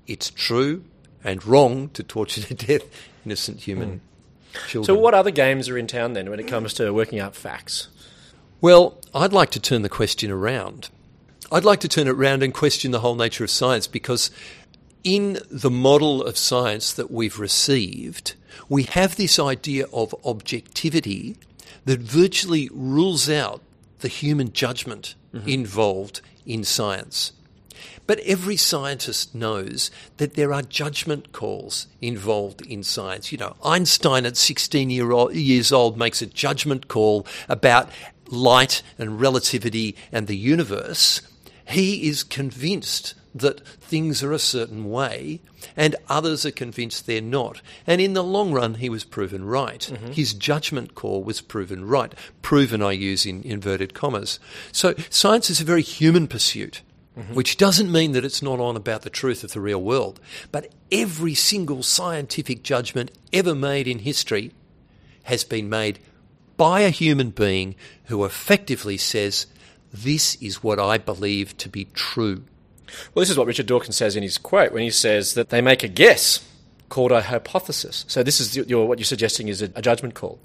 it's 0.05 0.29
true 0.29 0.83
and 1.23 1.45
wrong 1.45 1.89
to 1.89 2.03
torture 2.03 2.41
to 2.41 2.53
death 2.53 2.83
innocent 3.25 3.61
human 3.61 4.01
mm. 4.53 4.67
children. 4.67 4.85
So, 4.85 5.01
what 5.01 5.13
other 5.13 5.31
games 5.31 5.69
are 5.69 5.77
in 5.77 5.87
town 5.87 6.13
then 6.13 6.29
when 6.29 6.39
it 6.39 6.47
comes 6.47 6.73
to 6.75 6.91
working 6.93 7.19
out 7.19 7.35
facts? 7.35 7.87
Well, 8.61 8.97
I'd 9.13 9.33
like 9.33 9.51
to 9.51 9.59
turn 9.59 9.83
the 9.83 9.89
question 9.89 10.31
around. 10.31 10.89
I'd 11.51 11.65
like 11.65 11.79
to 11.79 11.87
turn 11.87 12.07
it 12.07 12.11
around 12.11 12.43
and 12.43 12.53
question 12.53 12.91
the 12.91 12.99
whole 12.99 13.15
nature 13.15 13.43
of 13.43 13.49
science 13.49 13.87
because 13.87 14.29
in 15.03 15.39
the 15.49 15.71
model 15.71 16.21
of 16.21 16.37
science 16.37 16.93
that 16.93 17.09
we've 17.09 17.39
received, 17.39 18.35
we 18.67 18.83
have 18.83 19.15
this 19.15 19.39
idea 19.39 19.85
of 19.91 20.13
objectivity 20.23 21.37
that 21.85 21.99
virtually 21.99 22.69
rules 22.71 23.29
out 23.29 23.61
the 24.01 24.07
human 24.07 24.53
judgment 24.53 25.15
mm-hmm. 25.33 25.47
involved 25.47 26.21
in 26.45 26.63
science. 26.63 27.31
But 28.05 28.19
every 28.19 28.55
scientist 28.55 29.33
knows 29.33 29.89
that 30.17 30.33
there 30.33 30.53
are 30.53 30.61
judgment 30.61 31.31
calls 31.31 31.87
involved 32.01 32.61
in 32.61 32.83
science. 32.83 33.31
You 33.31 33.37
know, 33.37 33.55
Einstein 33.63 34.25
at 34.25 34.37
16 34.37 34.89
year 34.89 35.11
old, 35.11 35.33
years 35.33 35.71
old 35.71 35.97
makes 35.97 36.21
a 36.21 36.25
judgment 36.25 36.87
call 36.87 37.25
about 37.47 37.89
light 38.27 38.81
and 38.97 39.19
relativity 39.19 39.95
and 40.11 40.27
the 40.27 40.37
universe. 40.37 41.21
He 41.69 42.07
is 42.07 42.23
convinced 42.23 43.13
that 43.35 43.65
things 43.65 44.23
are 44.23 44.31
a 44.31 44.39
certain 44.39 44.89
way, 44.89 45.39
and 45.77 45.95
others 46.07 46.45
are 46.45 46.51
convinced 46.51 47.05
they're 47.05 47.21
not. 47.21 47.61
And 47.85 48.01
in 48.01 48.13
the 48.13 48.23
long 48.23 48.51
run, 48.51 48.75
he 48.75 48.89
was 48.89 49.03
proven 49.03 49.45
right. 49.45 49.79
Mm-hmm. 49.79 50.11
His 50.13 50.33
judgment 50.33 50.95
call 50.95 51.23
was 51.23 51.41
proven 51.41 51.85
right. 51.85 52.13
Proven, 52.41 52.81
I 52.81 52.93
use 52.93 53.25
in 53.25 53.43
inverted 53.43 53.93
commas. 53.93 54.39
So 54.71 54.95
science 55.09 55.49
is 55.49 55.61
a 55.61 55.65
very 55.65 55.83
human 55.83 56.27
pursuit. 56.27 56.81
Mm-hmm. 57.17 57.33
Which 57.33 57.57
doesn't 57.57 57.91
mean 57.91 58.13
that 58.13 58.23
it's 58.23 58.41
not 58.41 58.61
on 58.61 58.77
about 58.77 59.01
the 59.01 59.09
truth 59.09 59.43
of 59.43 59.51
the 59.51 59.59
real 59.59 59.81
world. 59.81 60.21
But 60.51 60.71
every 60.89 61.33
single 61.33 61.83
scientific 61.83 62.63
judgment 62.63 63.11
ever 63.33 63.53
made 63.53 63.87
in 63.89 63.99
history 63.99 64.53
has 65.23 65.43
been 65.43 65.67
made 65.67 65.99
by 66.55 66.81
a 66.81 66.89
human 66.89 67.31
being 67.31 67.75
who 68.05 68.23
effectively 68.23 68.97
says, 68.97 69.47
this 69.91 70.35
is 70.35 70.63
what 70.63 70.79
I 70.79 70.97
believe 70.97 71.57
to 71.57 71.69
be 71.69 71.85
true. 71.93 72.43
Well, 73.13 73.21
this 73.21 73.29
is 73.29 73.37
what 73.37 73.47
Richard 73.47 73.67
Dawkins 73.67 73.95
says 73.95 74.15
in 74.15 74.23
his 74.23 74.37
quote 74.37 74.71
when 74.71 74.83
he 74.83 74.89
says 74.89 75.33
that 75.35 75.49
they 75.49 75.61
make 75.61 75.83
a 75.83 75.87
guess 75.87 76.45
called 76.89 77.11
a 77.11 77.21
hypothesis. 77.21 78.05
So 78.07 78.23
this 78.23 78.39
is 78.39 78.55
your, 78.55 78.87
what 78.87 78.97
you're 78.97 79.05
suggesting 79.05 79.47
is 79.47 79.61
a, 79.61 79.71
a 79.75 79.81
judgment 79.81 80.15
call. 80.15 80.39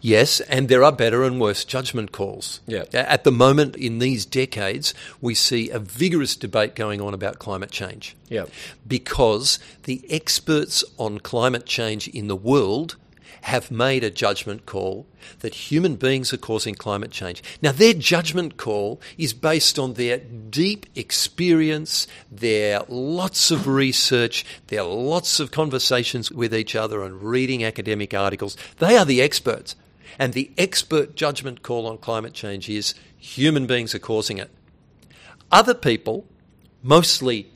Yes, 0.00 0.40
and 0.40 0.68
there 0.68 0.84
are 0.84 0.92
better 0.92 1.24
and 1.24 1.40
worse 1.40 1.64
judgment 1.64 2.12
calls. 2.12 2.60
Yeah. 2.66 2.84
At 2.92 3.24
the 3.24 3.32
moment, 3.32 3.76
in 3.76 4.00
these 4.00 4.26
decades, 4.26 4.92
we 5.20 5.34
see 5.34 5.70
a 5.70 5.78
vigorous 5.78 6.36
debate 6.36 6.74
going 6.74 7.00
on 7.00 7.14
about 7.14 7.38
climate 7.38 7.70
change. 7.70 8.16
Yeah. 8.28 8.46
Because 8.86 9.58
the 9.84 10.04
experts 10.10 10.84
on 10.98 11.18
climate 11.20 11.64
change 11.64 12.08
in 12.08 12.28
the 12.28 12.36
world 12.36 12.96
have 13.42 13.70
made 13.70 14.04
a 14.04 14.10
judgment 14.10 14.66
call 14.66 15.06
that 15.40 15.54
human 15.54 15.96
beings 15.96 16.32
are 16.32 16.38
causing 16.38 16.74
climate 16.74 17.10
change. 17.10 17.42
Now, 17.62 17.72
their 17.72 17.94
judgment 17.94 18.56
call 18.56 19.00
is 19.16 19.32
based 19.32 19.78
on 19.78 19.94
their 19.94 20.18
deep 20.18 20.86
experience, 20.94 22.06
their 22.30 22.82
lots 22.88 23.50
of 23.50 23.66
research, 23.66 24.44
their 24.68 24.82
lots 24.82 25.40
of 25.40 25.50
conversations 25.50 26.30
with 26.30 26.54
each 26.54 26.74
other 26.74 27.02
and 27.02 27.22
reading 27.22 27.64
academic 27.64 28.14
articles. 28.14 28.56
They 28.78 28.96
are 28.96 29.04
the 29.04 29.22
experts. 29.22 29.76
And 30.18 30.32
the 30.32 30.50
expert 30.58 31.14
judgment 31.14 31.62
call 31.62 31.86
on 31.86 31.98
climate 31.98 32.32
change 32.32 32.68
is 32.68 32.94
human 33.16 33.66
beings 33.66 33.94
are 33.94 34.00
causing 34.00 34.38
it. 34.38 34.50
Other 35.52 35.74
people, 35.74 36.26
mostly 36.82 37.50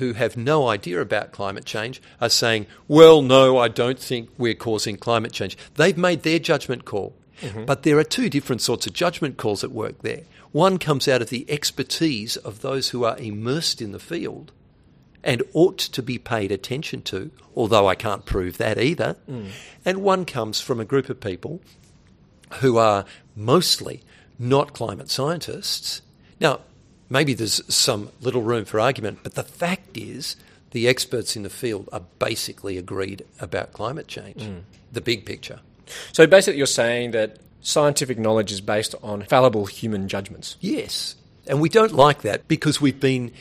who 0.00 0.14
have 0.14 0.36
no 0.36 0.66
idea 0.66 1.00
about 1.00 1.30
climate 1.30 1.64
change 1.64 2.02
are 2.20 2.28
saying, 2.28 2.66
well, 2.88 3.22
no, 3.22 3.58
I 3.58 3.68
don't 3.68 3.98
think 3.98 4.30
we're 4.36 4.54
causing 4.54 4.96
climate 4.96 5.32
change. 5.32 5.56
They've 5.74 5.96
made 5.96 6.22
their 6.22 6.38
judgment 6.38 6.84
call. 6.84 7.14
Mm-hmm. 7.42 7.66
But 7.66 7.84
there 7.84 7.98
are 7.98 8.04
two 8.04 8.28
different 8.28 8.62
sorts 8.62 8.86
of 8.86 8.92
judgment 8.92 9.36
calls 9.36 9.62
at 9.62 9.70
work 9.70 10.02
there. 10.02 10.22
One 10.52 10.78
comes 10.78 11.06
out 11.06 11.22
of 11.22 11.30
the 11.30 11.46
expertise 11.48 12.36
of 12.36 12.60
those 12.60 12.90
who 12.90 13.04
are 13.04 13.16
immersed 13.18 13.80
in 13.80 13.92
the 13.92 14.00
field 14.00 14.52
and 15.22 15.42
ought 15.52 15.78
to 15.78 16.02
be 16.02 16.18
paid 16.18 16.50
attention 16.50 17.02
to, 17.02 17.30
although 17.54 17.86
I 17.86 17.94
can't 17.94 18.24
prove 18.24 18.58
that 18.58 18.78
either. 18.78 19.16
Mm. 19.30 19.50
And 19.84 20.02
one 20.02 20.24
comes 20.24 20.60
from 20.60 20.80
a 20.80 20.84
group 20.84 21.08
of 21.08 21.20
people 21.20 21.60
who 22.60 22.78
are 22.78 23.04
mostly 23.36 24.02
not 24.38 24.72
climate 24.72 25.10
scientists. 25.10 26.02
Now, 26.40 26.60
maybe 27.10 27.34
there's 27.34 27.62
some 27.72 28.10
little 28.20 28.42
room 28.42 28.64
for 28.64 28.80
argument, 28.80 29.18
but 29.22 29.34
the 29.34 29.42
fact 29.42 29.98
is 29.98 30.36
the 30.70 30.88
experts 30.88 31.36
in 31.36 31.42
the 31.42 31.50
field 31.50 31.88
are 31.92 32.02
basically 32.18 32.78
agreed 32.78 33.24
about 33.40 33.72
climate 33.72 34.06
change, 34.06 34.42
mm. 34.42 34.62
the 34.92 35.00
big 35.00 35.26
picture. 35.26 35.60
So 36.12 36.26
basically, 36.26 36.58
you're 36.58 36.66
saying 36.66 37.10
that 37.10 37.38
scientific 37.60 38.18
knowledge 38.18 38.52
is 38.52 38.60
based 38.60 38.94
on 39.02 39.22
fallible 39.24 39.66
human 39.66 40.08
judgments. 40.08 40.56
Yes. 40.60 41.16
And 41.46 41.60
we 41.60 41.68
don't 41.68 41.92
like 41.92 42.22
that 42.22 42.46
because 42.48 42.80
we've 42.80 43.00
been 43.00 43.32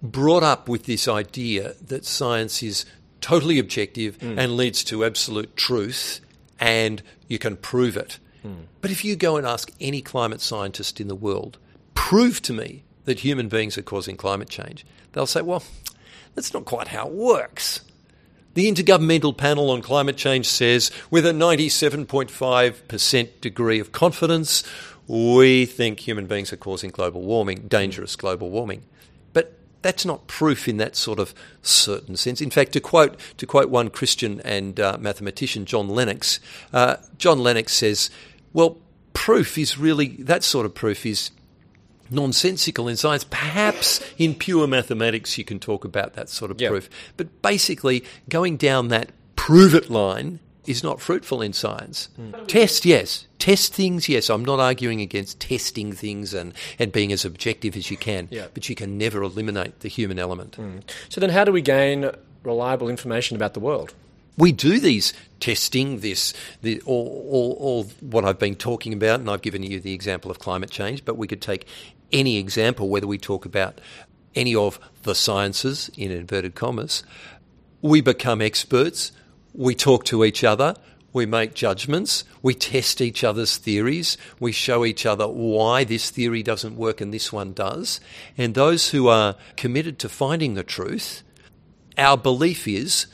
brought 0.00 0.44
up 0.44 0.68
with 0.68 0.86
this 0.86 1.08
idea 1.08 1.74
that 1.86 2.04
science 2.04 2.62
is 2.62 2.86
totally 3.20 3.58
objective 3.58 4.16
mm. 4.18 4.38
and 4.38 4.56
leads 4.56 4.84
to 4.84 5.04
absolute 5.04 5.56
truth 5.56 6.20
and 6.60 7.02
you 7.26 7.38
can 7.38 7.56
prove 7.56 7.96
it. 7.96 8.18
Mm. 8.44 8.66
But 8.80 8.92
if 8.92 9.04
you 9.04 9.16
go 9.16 9.36
and 9.36 9.46
ask 9.46 9.72
any 9.80 10.00
climate 10.00 10.40
scientist 10.40 11.00
in 11.00 11.08
the 11.08 11.16
world, 11.16 11.58
prove 11.94 12.40
to 12.42 12.52
me 12.52 12.84
that 13.08 13.20
human 13.20 13.48
beings 13.48 13.78
are 13.78 13.82
causing 13.82 14.18
climate 14.18 14.50
change, 14.50 14.84
they'll 15.12 15.26
say, 15.26 15.40
well, 15.40 15.62
that's 16.34 16.52
not 16.52 16.66
quite 16.66 16.88
how 16.88 17.06
it 17.06 17.14
works. 17.14 17.80
The 18.52 18.70
Intergovernmental 18.70 19.34
Panel 19.34 19.70
on 19.70 19.80
Climate 19.80 20.18
Change 20.18 20.46
says, 20.46 20.90
with 21.10 21.24
a 21.24 21.30
97.5% 21.30 23.40
degree 23.40 23.78
of 23.78 23.92
confidence, 23.92 24.62
we 25.06 25.64
think 25.64 26.00
human 26.00 26.26
beings 26.26 26.52
are 26.52 26.58
causing 26.58 26.90
global 26.90 27.22
warming, 27.22 27.66
dangerous 27.66 28.14
global 28.14 28.50
warming. 28.50 28.82
But 29.32 29.58
that's 29.80 30.04
not 30.04 30.26
proof 30.26 30.68
in 30.68 30.76
that 30.76 30.94
sort 30.94 31.18
of 31.18 31.32
certain 31.62 32.16
sense. 32.16 32.42
In 32.42 32.50
fact, 32.50 32.72
to 32.72 32.80
quote 32.80 33.18
to 33.38 33.46
quote 33.46 33.70
one 33.70 33.88
Christian 33.88 34.42
and 34.44 34.78
uh, 34.78 34.98
mathematician, 35.00 35.64
John 35.64 35.88
Lennox, 35.88 36.40
uh, 36.74 36.96
John 37.16 37.38
Lennox 37.38 37.72
says, 37.72 38.10
"Well, 38.52 38.76
proof 39.14 39.56
is 39.56 39.78
really 39.78 40.08
that 40.18 40.42
sort 40.42 40.66
of 40.66 40.74
proof 40.74 41.06
is 41.06 41.30
nonsensical 42.10 42.88
in 42.88 42.96
science. 42.96 43.24
Perhaps 43.24 44.00
in 44.18 44.34
pure 44.34 44.66
mathematics 44.66 45.38
you 45.38 45.44
can 45.44 45.58
talk 45.58 45.84
about 45.84 46.14
that 46.14 46.28
sort 46.28 46.50
of 46.50 46.60
Yep. 46.60 46.70
proof, 46.70 46.90
but 47.16 47.42
basically 47.42 48.04
going 48.28 48.56
down 48.56 48.88
that 48.88 49.10
prove 49.36 49.74
it 49.74 49.90
line." 49.90 50.40
Is 50.66 50.84
not 50.84 51.00
fruitful 51.00 51.40
in 51.40 51.54
science. 51.54 52.10
Hmm. 52.16 52.44
Test, 52.46 52.84
yes. 52.84 53.26
Test 53.38 53.72
things, 53.72 54.06
yes. 54.06 54.28
I'm 54.28 54.44
not 54.44 54.60
arguing 54.60 55.00
against 55.00 55.40
testing 55.40 55.94
things 55.94 56.34
and, 56.34 56.52
and 56.78 56.92
being 56.92 57.10
as 57.10 57.24
objective 57.24 57.74
as 57.74 57.90
you 57.90 57.96
can, 57.96 58.28
Yeah. 58.30 58.48
but 58.52 58.68
you 58.68 58.74
can 58.74 58.98
never 58.98 59.22
eliminate 59.22 59.80
the 59.80 59.88
human 59.88 60.18
element. 60.18 60.56
Hmm. 60.56 60.80
So 61.08 61.22
then, 61.22 61.30
how 61.30 61.44
do 61.44 61.52
we 61.52 61.62
gain 61.62 62.10
reliable 62.42 62.90
information 62.90 63.34
about 63.34 63.54
the 63.54 63.60
world? 63.60 63.94
We 64.38 64.52
do 64.52 64.78
these 64.78 65.12
testing, 65.40 65.98
this, 65.98 66.32
the, 66.62 66.80
all, 66.82 67.26
all, 67.28 67.56
all 67.60 67.84
what 68.00 68.24
I've 68.24 68.38
been 68.38 68.54
talking 68.54 68.92
about, 68.92 69.18
and 69.20 69.28
I've 69.28 69.42
given 69.42 69.64
you 69.64 69.80
the 69.80 69.92
example 69.92 70.30
of 70.30 70.38
climate 70.38 70.70
change, 70.70 71.04
but 71.04 71.16
we 71.16 71.26
could 71.26 71.42
take 71.42 71.66
any 72.12 72.38
example, 72.38 72.88
whether 72.88 73.06
we 73.06 73.18
talk 73.18 73.44
about 73.44 73.80
any 74.36 74.54
of 74.54 74.78
the 75.02 75.14
sciences, 75.14 75.90
in 75.96 76.12
inverted 76.12 76.54
commas, 76.54 77.02
we 77.82 78.00
become 78.00 78.40
experts, 78.40 79.10
we 79.52 79.74
talk 79.74 80.04
to 80.04 80.24
each 80.24 80.44
other, 80.44 80.76
we 81.12 81.26
make 81.26 81.54
judgments, 81.54 82.22
we 82.40 82.54
test 82.54 83.00
each 83.00 83.24
other's 83.24 83.56
theories, 83.56 84.16
we 84.38 84.52
show 84.52 84.84
each 84.84 85.04
other 85.04 85.26
why 85.26 85.82
this 85.82 86.10
theory 86.10 86.44
doesn't 86.44 86.76
work 86.76 87.00
and 87.00 87.12
this 87.12 87.32
one 87.32 87.52
does. 87.52 88.00
And 88.36 88.54
those 88.54 88.90
who 88.90 89.08
are 89.08 89.34
committed 89.56 89.98
to 90.00 90.08
finding 90.08 90.54
the 90.54 90.62
truth, 90.62 91.22
our 91.96 92.16
belief 92.16 92.68
is 92.68 93.06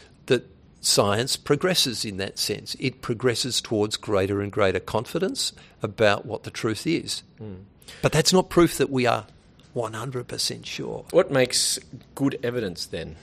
science 0.84 1.36
progresses 1.36 2.04
in 2.04 2.16
that 2.18 2.38
sense. 2.38 2.76
It 2.78 3.00
progresses 3.02 3.60
towards 3.60 3.96
greater 3.96 4.40
and 4.40 4.52
greater 4.52 4.80
confidence 4.80 5.52
about 5.82 6.26
what 6.26 6.42
the 6.42 6.50
truth 6.50 6.86
is. 6.86 7.22
Hmm. 7.38 7.54
But 8.02 8.12
that's 8.12 8.32
not 8.32 8.48
proof 8.50 8.76
that 8.78 8.90
we 8.90 9.06
are 9.06 9.26
100% 9.74 10.66
sure. 10.66 11.04
What 11.10 11.30
makes 11.30 11.78
good 12.14 12.38
evidence 12.42 12.86
then? 12.86 13.16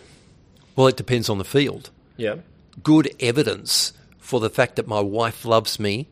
Well, 0.75 0.87
it 0.87 0.97
depends 0.97 1.29
on 1.29 1.37
the 1.37 1.45
field. 1.45 1.89
Yeah. 2.17 2.35
good 2.83 3.13
evidence 3.19 3.93
for 4.19 4.39
the 4.39 4.49
fact 4.49 4.75
that 4.75 4.87
my 4.87 4.99
wife 4.99 5.45
loves 5.45 5.79
me 5.79 6.07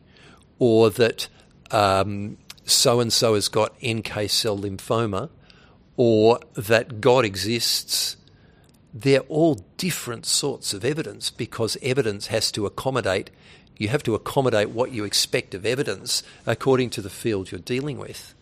or 0.58 0.90
that 0.90 1.28
so 1.70 3.00
and 3.00 3.12
so 3.12 3.34
has 3.34 3.48
got 3.48 3.74
NK 3.84 4.28
cell 4.28 4.58
lymphoma 4.58 5.30
or 5.96 6.40
that 6.54 7.00
God 7.00 7.24
exists, 7.24 8.16
they're 8.92 9.20
all 9.20 9.56
different 9.76 10.26
sorts 10.26 10.74
of 10.74 10.84
evidence 10.84 11.30
because 11.30 11.76
evidence 11.82 12.26
has 12.28 12.50
to 12.52 12.66
accommodate, 12.66 13.30
you 13.76 13.88
have 13.88 14.02
to 14.02 14.14
accommodate 14.14 14.70
what 14.70 14.90
you 14.90 15.04
expect 15.04 15.54
of 15.54 15.64
evidence 15.64 16.22
according 16.46 16.90
to 16.90 17.02
the 17.02 17.10
field 17.10 17.50
you're 17.50 17.60
dealing 17.60 17.98
with. 17.98 18.34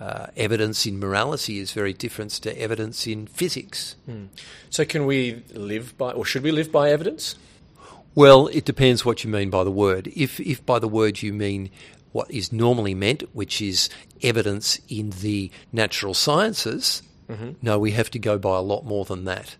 Uh, 0.00 0.26
evidence 0.36 0.86
in 0.86 0.98
morality 0.98 1.58
is 1.58 1.70
very 1.72 1.92
different 1.92 2.30
to 2.32 2.60
evidence 2.60 3.06
in 3.06 3.26
physics. 3.26 3.94
So 4.70 4.84
can 4.84 5.06
we 5.06 5.42
live 5.52 5.96
by, 5.96 6.12
or 6.12 6.24
should 6.24 6.42
we 6.42 6.50
live 6.50 6.72
by 6.72 6.90
evidence? 6.90 7.36
Well, 8.14 8.48
it 8.48 8.64
depends 8.64 9.04
what 9.04 9.24
you 9.24 9.30
mean 9.30 9.50
by 9.50 9.64
the 9.64 9.70
word. 9.70 10.08
If, 10.14 10.40
if 10.40 10.64
by 10.64 10.78
the 10.78 10.88
word 10.88 11.22
you 11.22 11.32
mean 11.32 11.70
what 12.12 12.30
is 12.30 12.52
normally 12.52 12.94
meant, 12.94 13.22
which 13.34 13.60
is 13.60 13.88
evidence 14.22 14.80
in 14.88 15.10
the 15.10 15.50
natural 15.72 16.14
sciences, 16.14 17.02
no, 17.62 17.78
we 17.78 17.92
have 17.92 18.10
to 18.10 18.18
go 18.18 18.38
by 18.38 18.56
a 18.56 18.62
lot 18.62 18.84
more 18.84 19.04
than 19.04 19.24
that. 19.24 19.56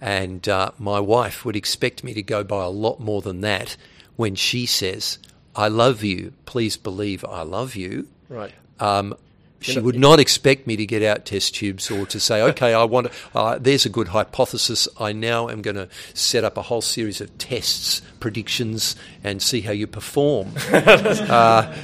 And 0.00 0.48
uh, 0.48 0.72
my 0.78 1.00
wife 1.00 1.44
would 1.44 1.56
expect 1.56 2.04
me 2.04 2.14
to 2.14 2.22
go 2.22 2.44
by 2.44 2.64
a 2.64 2.68
lot 2.68 3.00
more 3.00 3.22
than 3.22 3.40
that 3.40 3.76
when 4.16 4.34
she 4.34 4.66
says, 4.66 5.18
I 5.56 5.68
love 5.68 6.02
you, 6.02 6.32
please 6.46 6.76
believe 6.76 7.24
I 7.24 7.42
love 7.42 7.74
you. 7.74 8.08
Right. 8.28 8.52
Um, 8.80 9.16
she 9.64 9.80
would 9.80 9.98
not 9.98 10.20
expect 10.20 10.66
me 10.66 10.76
to 10.76 10.84
get 10.84 11.02
out 11.02 11.24
test 11.24 11.54
tubes 11.54 11.90
or 11.90 12.04
to 12.06 12.20
say, 12.20 12.42
okay, 12.42 12.74
I 12.74 12.84
want. 12.84 13.08
Uh, 13.34 13.58
there's 13.58 13.86
a 13.86 13.88
good 13.88 14.08
hypothesis. 14.08 14.86
I 15.00 15.12
now 15.12 15.48
am 15.48 15.62
going 15.62 15.76
to 15.76 15.88
set 16.12 16.44
up 16.44 16.58
a 16.58 16.62
whole 16.62 16.82
series 16.82 17.22
of 17.22 17.36
tests, 17.38 18.02
predictions, 18.20 18.94
and 19.22 19.40
see 19.40 19.62
how 19.62 19.72
you 19.72 19.86
perform. 19.86 20.52
uh, 20.72 21.74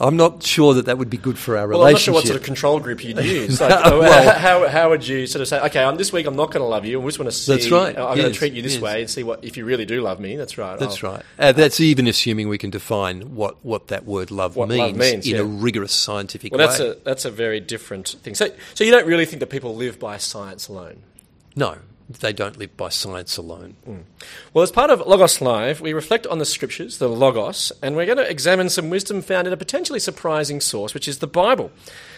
I'm 0.00 0.16
not 0.16 0.42
sure 0.42 0.74
that 0.74 0.86
that 0.86 0.98
would 0.98 1.10
be 1.10 1.16
good 1.16 1.38
for 1.38 1.56
our 1.56 1.66
relationship. 1.68 1.78
Well, 1.78 1.86
I'm 1.86 1.92
not 1.92 2.00
sure 2.00 2.14
what 2.14 2.26
sort 2.26 2.36
of 2.36 2.42
control 2.44 2.80
group 2.80 3.04
you'd 3.04 3.18
use. 3.18 3.60
Like, 3.64 3.84
Well- 3.84 4.38
how, 4.38 4.68
how 4.68 4.90
would 4.90 5.06
you 5.06 5.26
sort 5.26 5.42
of 5.42 5.48
say, 5.48 5.60
okay, 5.60 5.82
on 5.84 5.96
this 5.96 6.12
week 6.12 6.26
I'm 6.26 6.36
not 6.36 6.50
going 6.50 6.62
to 6.62 6.66
love 6.66 6.84
you, 6.84 7.00
we 7.00 7.08
just 7.08 7.18
want 7.18 7.30
to 7.30 7.36
see. 7.36 7.52
That's 7.52 7.70
right, 7.70 7.96
I'm 7.96 8.16
going 8.16 8.32
to 8.32 8.38
treat 8.38 8.52
you 8.54 8.62
this 8.62 8.74
yes. 8.74 8.82
way 8.82 9.00
and 9.02 9.10
see 9.10 9.22
what 9.22 9.44
if 9.44 9.56
you 9.56 9.64
really 9.64 9.84
do 9.84 10.00
love 10.02 10.18
me. 10.20 10.36
That's 10.36 10.58
right. 10.58 10.78
That's 10.78 11.02
Oh. 11.04 11.12
right. 11.12 11.22
Uh, 11.38 11.52
that's 11.52 11.80
even 11.80 12.06
assuming 12.06 12.48
we 12.48 12.58
can 12.58 12.70
define 12.70 13.34
what, 13.34 13.64
what 13.64 13.88
that 13.88 14.04
word 14.04 14.30
love 14.30 14.56
What 14.56 14.68
love 14.70 14.96
means, 14.96 14.98
means, 14.98 15.26
in 15.26 15.34
yeah. 15.36 15.40
a 15.42 15.44
rigorous 15.44 15.92
scientific 15.92 16.52
Well, 16.52 16.66
that's 16.66 16.80
way. 16.80 16.88
a 16.90 16.94
that's 17.04 17.24
a 17.24 17.30
very 17.30 17.60
different 17.60 18.08
thing. 18.22 18.34
So, 18.34 18.48
so 18.74 18.84
you 18.84 18.90
don't 18.90 19.06
really 19.06 19.26
think 19.26 19.40
that 19.40 19.48
people 19.50 19.74
live 19.76 19.98
by 19.98 20.16
science 20.18 20.68
alone? 20.68 21.02
no, 21.56 21.76
they 22.08 22.32
don't 22.32 22.58
live 22.58 22.76
by 22.76 22.90
science 22.90 23.36
alone. 23.36 23.76
Well, 24.52 24.62
as 24.62 24.70
part 24.70 24.90
of 24.90 25.00
Logos 25.06 25.40
Live, 25.40 25.80
we 25.80 25.92
reflect 25.92 26.26
on 26.26 26.38
the 26.38 26.44
scriptures, 26.44 26.98
the 26.98 27.08
Logos, 27.08 27.72
and 27.82 27.96
we're 27.96 28.06
going 28.06 28.18
to 28.18 28.30
examine 28.30 28.68
some 28.68 28.90
wisdom 28.90 29.22
found 29.22 29.46
in 29.46 29.52
a 29.52 29.56
potentially 29.56 30.00
surprising 30.00 30.60
source, 30.60 30.92
which 30.92 31.08
is 31.08 31.18
the 31.18 31.26
Bible. 31.26 31.70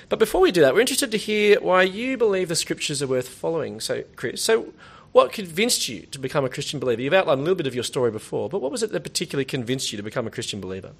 But 0.08 0.18
before 0.18 0.40
we 0.40 0.52
do 0.52 0.60
that, 0.62 0.74
we're 0.74 0.80
interested 0.80 1.10
to 1.12 1.18
hear 1.18 1.60
why 1.60 1.82
you 1.82 2.16
believe 2.16 2.48
the 2.48 2.56
scriptures 2.56 3.02
are 3.02 3.06
worth 3.06 3.28
following. 3.28 3.80
So, 3.80 4.04
Chris, 4.16 4.42
so 4.42 4.72
what 5.12 5.32
convinced 5.32 5.88
you 5.88 6.02
to 6.06 6.18
become 6.18 6.44
a 6.44 6.48
Christian 6.48 6.78
believer? 6.80 7.02
You've 7.02 7.14
outlined 7.14 7.40
a 7.40 7.42
little 7.42 7.56
bit 7.56 7.66
of 7.66 7.74
your 7.74 7.84
story 7.84 8.10
before, 8.10 8.48
but 8.48 8.60
what 8.60 8.70
was 8.70 8.82
it 8.82 8.92
that 8.92 9.02
particularly 9.02 9.44
convinced 9.44 9.92
you 9.92 9.96
to 9.96 10.02
become 10.02 10.26
a 10.26 10.30
Christian 10.30 10.60
believer? 10.60 10.92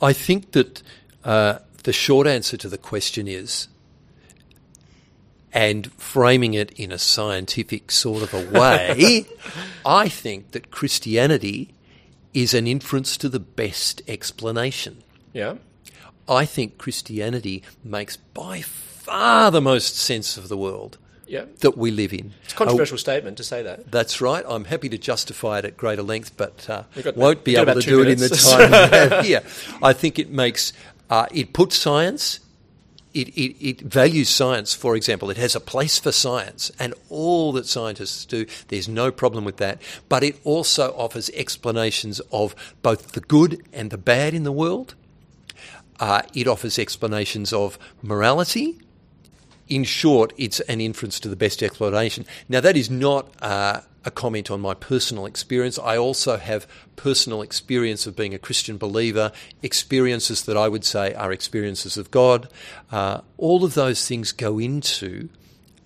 I 0.00 0.12
think 0.12 0.52
that 0.52 0.82
uh, 1.24 1.58
the 1.84 1.92
short 1.92 2.26
answer 2.26 2.56
to 2.56 2.68
the 2.68 2.78
question 2.78 3.28
is, 3.28 3.68
and 5.56 5.90
framing 5.92 6.52
it 6.54 6.70
in 6.72 6.92
a 6.92 6.98
scientific 6.98 7.90
sort 7.90 8.22
of 8.22 8.34
a 8.34 8.50
way, 8.58 9.26
I 9.86 10.08
think 10.08 10.50
that 10.50 10.70
Christianity 10.70 11.72
is 12.34 12.52
an 12.52 12.66
inference 12.66 13.16
to 13.16 13.28
the 13.30 13.40
best 13.40 14.02
explanation. 14.06 15.02
Yeah? 15.32 15.54
I 16.28 16.44
think 16.44 16.76
Christianity 16.76 17.62
makes 17.82 18.16
by 18.18 18.60
far 18.60 19.50
the 19.50 19.60
most 19.62 19.96
sense 19.96 20.36
of 20.36 20.48
the 20.48 20.56
world 20.56 20.98
Yeah. 21.26 21.46
that 21.60 21.78
we 21.78 21.90
live 21.90 22.12
in. 22.12 22.34
It's 22.44 22.52
a 22.52 22.56
controversial 22.56 22.98
statement 22.98 23.36
to 23.38 23.44
say 23.44 23.62
that. 23.62 23.90
That's 23.90 24.20
right. 24.20 24.44
I'm 24.46 24.64
happy 24.66 24.88
to 24.90 24.98
justify 24.98 25.60
it 25.60 25.64
at 25.64 25.76
greater 25.78 26.02
length, 26.02 26.36
but 26.36 26.68
uh, 26.68 26.82
won't 27.14 27.44
be 27.44 27.56
able 27.56 27.74
to 27.74 27.80
do 27.80 28.02
it 28.02 28.08
in 28.08 28.18
the 28.18 28.28
time 28.28 28.70
we 28.70 28.76
have 28.98 29.24
here. 29.24 29.42
I 29.82 29.92
think 29.94 30.18
it 30.18 30.30
makes 30.30 30.72
uh, 31.08 31.26
it 31.32 31.52
puts 31.54 31.76
science. 31.78 32.40
It, 33.16 33.28
it, 33.28 33.56
it 33.66 33.80
values 33.80 34.28
science, 34.28 34.74
for 34.74 34.94
example. 34.94 35.30
It 35.30 35.38
has 35.38 35.54
a 35.54 35.60
place 35.60 35.98
for 35.98 36.12
science 36.12 36.70
and 36.78 36.92
all 37.08 37.52
that 37.52 37.66
scientists 37.66 38.26
do. 38.26 38.44
There's 38.68 38.88
no 38.88 39.10
problem 39.10 39.44
with 39.44 39.56
that. 39.56 39.80
But 40.10 40.22
it 40.22 40.38
also 40.44 40.94
offers 40.96 41.30
explanations 41.30 42.20
of 42.30 42.54
both 42.82 43.12
the 43.12 43.20
good 43.20 43.62
and 43.72 43.90
the 43.90 43.96
bad 43.96 44.34
in 44.34 44.44
the 44.44 44.52
world. 44.52 44.94
Uh, 45.98 46.22
it 46.34 46.46
offers 46.46 46.78
explanations 46.78 47.54
of 47.54 47.78
morality, 48.02 48.78
in 49.68 49.84
short, 49.84 50.32
it's 50.36 50.60
an 50.60 50.80
inference 50.80 51.18
to 51.20 51.28
the 51.28 51.36
best 51.36 51.62
explanation. 51.62 52.24
Now, 52.48 52.60
that 52.60 52.76
is 52.76 52.90
not 52.90 53.32
uh, 53.42 53.80
a 54.06 54.10
comment 54.10 54.50
on 54.50 54.60
my 54.60 54.72
personal 54.72 55.26
experience. 55.26 55.78
I 55.78 55.98
also 55.98 56.38
have 56.38 56.66
personal 56.94 57.42
experience 57.42 58.06
of 58.06 58.16
being 58.16 58.32
a 58.32 58.38
Christian 58.38 58.78
believer, 58.78 59.32
experiences 59.62 60.44
that 60.44 60.56
I 60.56 60.68
would 60.68 60.84
say 60.84 61.12
are 61.14 61.32
experiences 61.32 61.96
of 61.96 62.10
God. 62.10 62.48
Uh, 62.90 63.20
all 63.36 63.64
of 63.64 63.74
those 63.74 64.06
things 64.06 64.32
go 64.32 64.58
into 64.58 65.28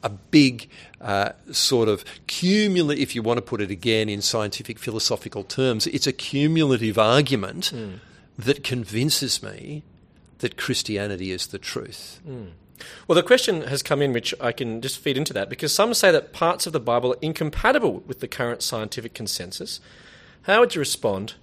a 0.02 0.10
big 0.10 0.68
uh, 1.00 1.32
sort 1.50 1.88
of 1.88 2.04
cumulative, 2.26 3.02
if 3.02 3.14
you 3.14 3.22
want 3.22 3.38
to 3.38 3.42
put 3.42 3.60
it 3.60 3.70
again 3.70 4.08
in 4.08 4.20
scientific 4.22 4.78
philosophical 4.78 5.42
terms, 5.42 5.86
it's 5.86 6.06
a 6.06 6.12
cumulative 6.12 6.98
argument 6.98 7.72
that 8.38 8.62
convinces 8.62 9.42
me 9.42 9.82
that 10.38 10.56
Christianity 10.56 11.32
is 11.32 11.48
the 11.48 11.58
truth. 11.58 12.20
Well, 13.06 13.16
the 13.16 13.22
question 13.22 13.62
has 13.62 13.82
come 13.82 14.02
in, 14.02 14.12
which 14.12 14.34
I 14.40 14.52
can 14.52 14.80
just 14.80 14.98
feed 14.98 15.16
into 15.16 15.32
that, 15.34 15.48
because 15.48 15.74
some 15.74 15.94
say 15.94 16.10
that 16.10 16.32
parts 16.32 16.66
of 16.66 16.72
the 16.72 16.80
Bible 16.80 17.12
are 17.12 17.18
incompatible 17.22 18.02
with 18.06 18.20
the 18.20 18.28
current 18.28 18.62
scientific 18.62 19.14
consensus. 19.14 19.80
How 20.42 20.60
would 20.60 20.74
you 20.74 20.78
respond 20.80 21.34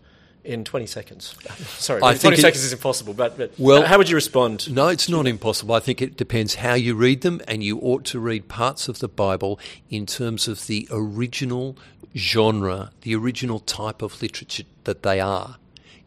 in 0.43 0.63
20 0.63 0.85
seconds? 0.87 1.35
Sorry, 1.77 2.01
I 2.03 2.15
20 2.15 2.37
seconds 2.37 2.63
is 2.63 2.73
impossible, 2.73 3.13
but, 3.13 3.37
but 3.37 3.51
Well- 3.57 3.83
how 3.83 3.97
would 3.97 4.09
you 4.09 4.15
respond? 4.15 4.73
No, 4.73 4.87
it's 4.87 5.09
not 5.09 5.27
impossible. 5.27 5.75
I 5.75 5.79
think 5.79 6.01
it 6.01 6.17
depends 6.17 6.55
how 6.55 6.73
you 6.73 6.95
read 6.95 7.21
them, 7.21 7.41
and 7.47 7.63
you 7.63 7.79
ought 7.79 8.05
to 8.05 8.19
read 8.19 8.47
parts 8.47 8.87
of 8.87 8.99
the 8.99 9.07
Bible 9.07 9.59
in 9.89 10.05
terms 10.05 10.47
of 10.47 10.67
the 10.67 10.87
original 10.91 11.77
genre, 12.15 12.91
the 13.01 13.15
original 13.15 13.59
type 13.59 14.01
of 14.01 14.21
literature 14.21 14.63
that 14.85 15.03
they 15.03 15.19
are. 15.19 15.57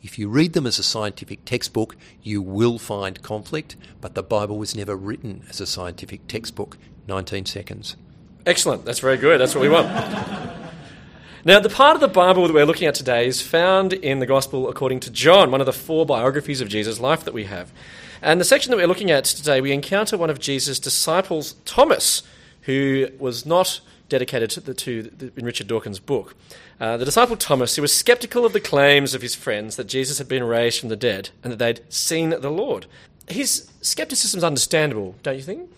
If 0.03 0.19
you 0.19 0.29
read 0.29 0.55
them 0.55 0.67
as 0.67 0.79
a 0.79 0.83
scientific 0.83 1.45
textbook, 1.45 1.95
you 2.23 2.41
will 2.41 2.79
find 2.79 3.23
conflict, 3.23 3.77
but 4.01 4.15
the 4.15 4.23
Bible 4.23 4.57
was 4.57 4.75
never 4.75 4.97
written 4.97 5.45
as 5.51 5.61
a 5.61 5.67
scientific 5.67 6.27
textbook, 6.27 6.79
19 7.07 7.45
seconds. 7.45 7.97
Excellent. 8.47 8.87
That's 8.87 9.01
very 9.01 9.19
good. 9.19 9.39
That's 9.39 9.55
what 9.55 9.61
we 9.61 9.69
want. 9.69 9.89
Now, 11.45 11.61
the 11.61 11.69
part 11.69 11.95
of 11.95 12.01
the 12.01 12.09
Bible 12.09 12.47
that 12.47 12.53
we're 12.53 12.65
looking 12.65 12.89
at 12.89 12.95
today 12.95 13.27
is 13.27 13.43
found 13.43 13.93
in 13.93 14.21
the 14.21 14.27
Gospel 14.27 14.69
according 14.69 15.01
to 15.01 15.11
John, 15.11 15.51
one 15.51 15.61
of 15.61 15.67
the 15.67 15.73
four 15.73 16.07
biographies 16.07 16.61
of 16.61 16.69
Jesus' 16.69 16.99
life 16.99 17.25
that 17.25 17.35
we 17.35 17.45
have. 17.45 17.71
And 18.23 18.41
the 18.41 18.45
section 18.45 18.71
that 18.71 18.77
we're 18.77 18.87
looking 18.87 19.11
at 19.11 19.25
today, 19.25 19.61
we 19.61 19.73
encounter 19.73 20.17
one 20.17 20.31
of 20.31 20.39
Jesus' 20.39 20.79
disciples, 20.79 21.57
Thomas, 21.65 22.23
who 22.63 23.09
was 23.19 23.45
not 23.45 23.81
dedicated 24.11 24.51
to, 24.51 24.61
the, 24.61 24.75
to 24.75 25.03
the, 25.05 25.33
in 25.37 25.47
Richard 25.47 25.67
Dawkins' 25.67 25.99
book. 25.99 26.35
Uh, 26.79 26.99
the 26.99 27.07
disciple 27.07 27.37
Thomas, 27.37 27.77
who 27.77 27.83
was 27.83 27.93
skeptical 27.93 28.45
of 28.45 28.53
the 28.53 28.61
claims 28.61 29.15
of 29.15 29.23
his 29.23 29.35
friends 29.35 29.77
that 29.77 29.87
Jesus 29.87 30.19
had 30.19 30.29
been 30.29 30.45
raised 30.45 30.81
from 30.81 30.91
the 30.91 30.97
dead 30.97 31.31
and 31.43 31.53
that 31.53 31.59
they'd 31.59 31.81
seen 31.93 32.31
the 32.31 32.51
Lord. 32.51 32.85
His 33.29 33.71
skepticism 33.81 34.39
is 34.39 34.45
understandable, 34.45 35.15
don't 35.23 35.37
you 35.37 35.43
think? 35.43 35.71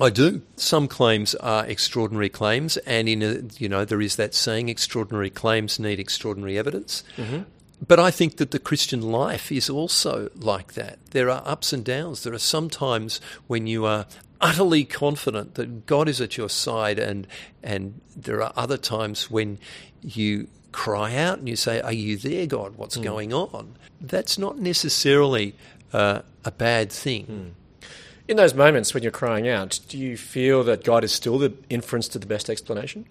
I 0.00 0.10
do. 0.10 0.42
Some 0.56 0.88
claims 0.88 1.34
are 1.36 1.64
extraordinary 1.64 2.28
claims, 2.28 2.76
and 2.78 3.08
in 3.08 3.22
a, 3.22 3.42
you 3.58 3.68
know 3.68 3.84
there 3.84 4.02
is 4.02 4.16
that 4.16 4.34
saying: 4.34 4.68
extraordinary 4.68 5.30
claims 5.30 5.78
need 5.78 5.98
extraordinary 5.98 6.58
evidence. 6.58 7.02
Mm-hmm. 7.16 7.42
But 7.86 8.00
I 8.00 8.10
think 8.10 8.36
that 8.36 8.50
the 8.50 8.58
Christian 8.58 9.02
life 9.02 9.52
is 9.52 9.68
also 9.70 10.30
like 10.34 10.74
that. 10.74 10.98
There 11.10 11.30
are 11.30 11.42
ups 11.46 11.72
and 11.72 11.84
downs. 11.84 12.22
There 12.22 12.32
are 12.32 12.38
some 12.38 12.70
times 12.70 13.20
when 13.46 13.66
you 13.66 13.84
are 13.84 14.06
utterly 14.40 14.84
confident 14.84 15.54
that 15.54 15.86
God 15.86 16.08
is 16.08 16.20
at 16.20 16.36
your 16.36 16.48
side, 16.48 16.98
and 16.98 17.26
and 17.62 18.00
there 18.16 18.42
are 18.42 18.52
other 18.56 18.76
times 18.76 19.30
when 19.30 19.58
you 20.02 20.48
cry 20.72 21.16
out 21.16 21.38
and 21.38 21.48
you 21.48 21.56
say, 21.56 21.80
"Are 21.80 21.92
you 21.92 22.16
there, 22.16 22.46
God? 22.46 22.76
What's 22.76 22.96
mm. 22.96 23.04
going 23.04 23.32
on?" 23.32 23.76
That's 24.00 24.38
not 24.38 24.58
necessarily 24.58 25.54
uh, 25.92 26.22
a 26.44 26.50
bad 26.50 26.92
thing. 26.92 27.26
Mm. 27.26 27.88
In 28.28 28.36
those 28.36 28.54
moments 28.54 28.92
when 28.92 29.02
you're 29.02 29.12
crying 29.12 29.48
out, 29.48 29.78
do 29.88 29.96
you 29.98 30.16
feel 30.16 30.64
that 30.64 30.82
God 30.82 31.04
is 31.04 31.12
still 31.12 31.38
the 31.38 31.54
inference 31.70 32.08
to 32.08 32.18
the 32.18 32.26
best 32.26 32.50
explanation? 32.50 33.06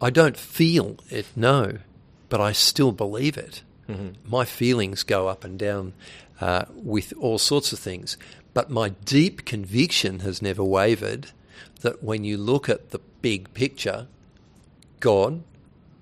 I 0.00 0.10
don't 0.10 0.36
feel 0.36 0.98
it, 1.08 1.26
no, 1.34 1.78
but 2.28 2.40
I 2.40 2.52
still 2.52 2.92
believe 2.92 3.38
it. 3.38 3.62
Mm-hmm. 3.88 4.30
My 4.30 4.44
feelings 4.44 5.02
go 5.04 5.28
up 5.28 5.42
and 5.42 5.58
down 5.58 5.94
uh, 6.40 6.66
with 6.74 7.14
all 7.18 7.38
sorts 7.38 7.72
of 7.72 7.78
things, 7.78 8.18
but 8.56 8.70
my 8.70 8.88
deep 9.04 9.44
conviction 9.44 10.20
has 10.20 10.40
never 10.40 10.64
wavered 10.64 11.26
that 11.82 12.02
when 12.02 12.24
you 12.24 12.38
look 12.38 12.70
at 12.70 12.88
the 12.88 13.00
big 13.20 13.52
picture, 13.52 14.06
God, 14.98 15.42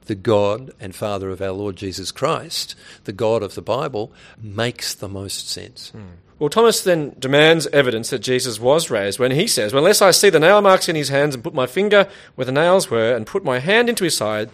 the 0.06 0.14
God 0.14 0.70
and 0.78 0.94
Father 0.94 1.30
of 1.30 1.42
our 1.42 1.50
Lord 1.50 1.74
Jesus 1.74 2.12
Christ, 2.12 2.76
the 3.06 3.12
God 3.12 3.42
of 3.42 3.56
the 3.56 3.60
Bible, 3.60 4.12
makes 4.40 4.94
the 4.94 5.08
most 5.08 5.50
sense. 5.50 5.90
Mm. 5.96 6.04
Well, 6.38 6.48
Thomas 6.48 6.84
then 6.84 7.16
demands 7.18 7.66
evidence 7.72 8.10
that 8.10 8.20
Jesus 8.20 8.60
was 8.60 8.88
raised 8.88 9.18
when 9.18 9.32
he 9.32 9.48
says, 9.48 9.72
Unless 9.72 10.00
I 10.00 10.12
see 10.12 10.30
the 10.30 10.38
nail 10.38 10.62
marks 10.62 10.88
in 10.88 10.94
his 10.94 11.08
hands 11.08 11.34
and 11.34 11.42
put 11.42 11.54
my 11.54 11.66
finger 11.66 12.08
where 12.36 12.44
the 12.44 12.52
nails 12.52 12.88
were 12.88 13.16
and 13.16 13.26
put 13.26 13.42
my 13.42 13.58
hand 13.58 13.88
into 13.88 14.04
his 14.04 14.16
side, 14.16 14.48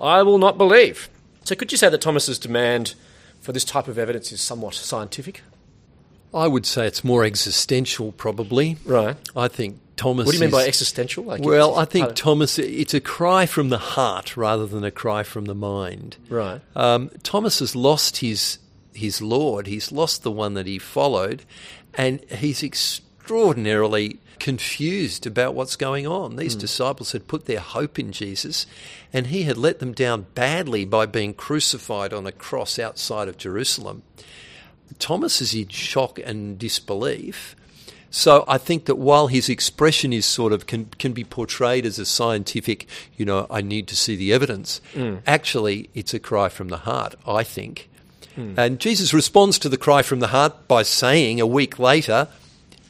I 0.00 0.22
will 0.22 0.38
not 0.38 0.56
believe. 0.56 1.10
So, 1.44 1.54
could 1.54 1.70
you 1.70 1.76
say 1.76 1.90
that 1.90 2.00
Thomas's 2.00 2.38
demand 2.38 2.94
for 3.42 3.52
this 3.52 3.66
type 3.66 3.88
of 3.88 3.98
evidence 3.98 4.32
is 4.32 4.40
somewhat 4.40 4.72
scientific? 4.72 5.42
I 6.34 6.46
would 6.46 6.64
say 6.64 6.86
it's 6.86 7.04
more 7.04 7.24
existential, 7.24 8.12
probably. 8.12 8.78
Right. 8.84 9.16
I 9.36 9.48
think 9.48 9.78
Thomas. 9.96 10.26
What 10.26 10.32
do 10.32 10.36
you 10.38 10.40
mean 10.40 10.48
is, 10.48 10.54
by 10.54 10.66
existential? 10.66 11.24
Like 11.24 11.42
well, 11.42 11.76
I 11.76 11.84
think 11.84 12.14
Thomas. 12.14 12.58
It's 12.58 12.94
a 12.94 13.00
cry 13.00 13.46
from 13.46 13.68
the 13.68 13.78
heart 13.78 14.36
rather 14.36 14.66
than 14.66 14.84
a 14.84 14.90
cry 14.90 15.22
from 15.22 15.44
the 15.44 15.54
mind. 15.54 16.16
Right. 16.28 16.60
Um, 16.74 17.10
Thomas 17.22 17.58
has 17.58 17.76
lost 17.76 18.18
his 18.18 18.58
his 18.94 19.20
Lord. 19.20 19.66
He's 19.66 19.92
lost 19.92 20.22
the 20.22 20.30
one 20.30 20.54
that 20.54 20.66
he 20.66 20.78
followed, 20.78 21.44
and 21.94 22.20
he's 22.30 22.62
extraordinarily 22.62 24.18
confused 24.38 25.24
about 25.24 25.54
what's 25.54 25.76
going 25.76 26.06
on. 26.06 26.36
These 26.36 26.56
mm. 26.56 26.60
disciples 26.60 27.12
had 27.12 27.28
put 27.28 27.44
their 27.44 27.60
hope 27.60 27.98
in 27.98 28.10
Jesus, 28.10 28.66
and 29.12 29.28
he 29.28 29.44
had 29.44 29.56
let 29.56 29.78
them 29.78 29.92
down 29.92 30.26
badly 30.34 30.84
by 30.84 31.06
being 31.06 31.32
crucified 31.32 32.12
on 32.12 32.26
a 32.26 32.32
cross 32.32 32.78
outside 32.78 33.28
of 33.28 33.36
Jerusalem. 33.36 34.02
Thomas 34.98 35.40
is 35.40 35.54
in 35.54 35.68
shock 35.68 36.18
and 36.18 36.58
disbelief. 36.58 37.56
So 38.10 38.44
I 38.46 38.58
think 38.58 38.84
that 38.84 38.96
while 38.96 39.28
his 39.28 39.48
expression 39.48 40.12
is 40.12 40.26
sort 40.26 40.52
of 40.52 40.66
can 40.66 40.86
can 40.98 41.12
be 41.12 41.24
portrayed 41.24 41.86
as 41.86 41.98
a 41.98 42.04
scientific, 42.04 42.86
you 43.16 43.24
know, 43.24 43.46
I 43.50 43.62
need 43.62 43.88
to 43.88 43.96
see 43.96 44.16
the 44.16 44.34
evidence. 44.34 44.82
Mm. 44.92 45.22
Actually, 45.26 45.88
it's 45.94 46.12
a 46.12 46.18
cry 46.18 46.50
from 46.50 46.68
the 46.68 46.78
heart. 46.78 47.14
I 47.26 47.42
think 47.42 47.88
Hmm. 48.34 48.54
And 48.56 48.78
Jesus 48.78 49.12
responds 49.12 49.58
to 49.60 49.68
the 49.68 49.76
cry 49.76 50.02
from 50.02 50.20
the 50.20 50.28
heart 50.28 50.66
by 50.68 50.82
saying 50.82 51.40
a 51.40 51.46
week 51.46 51.78
later, 51.78 52.28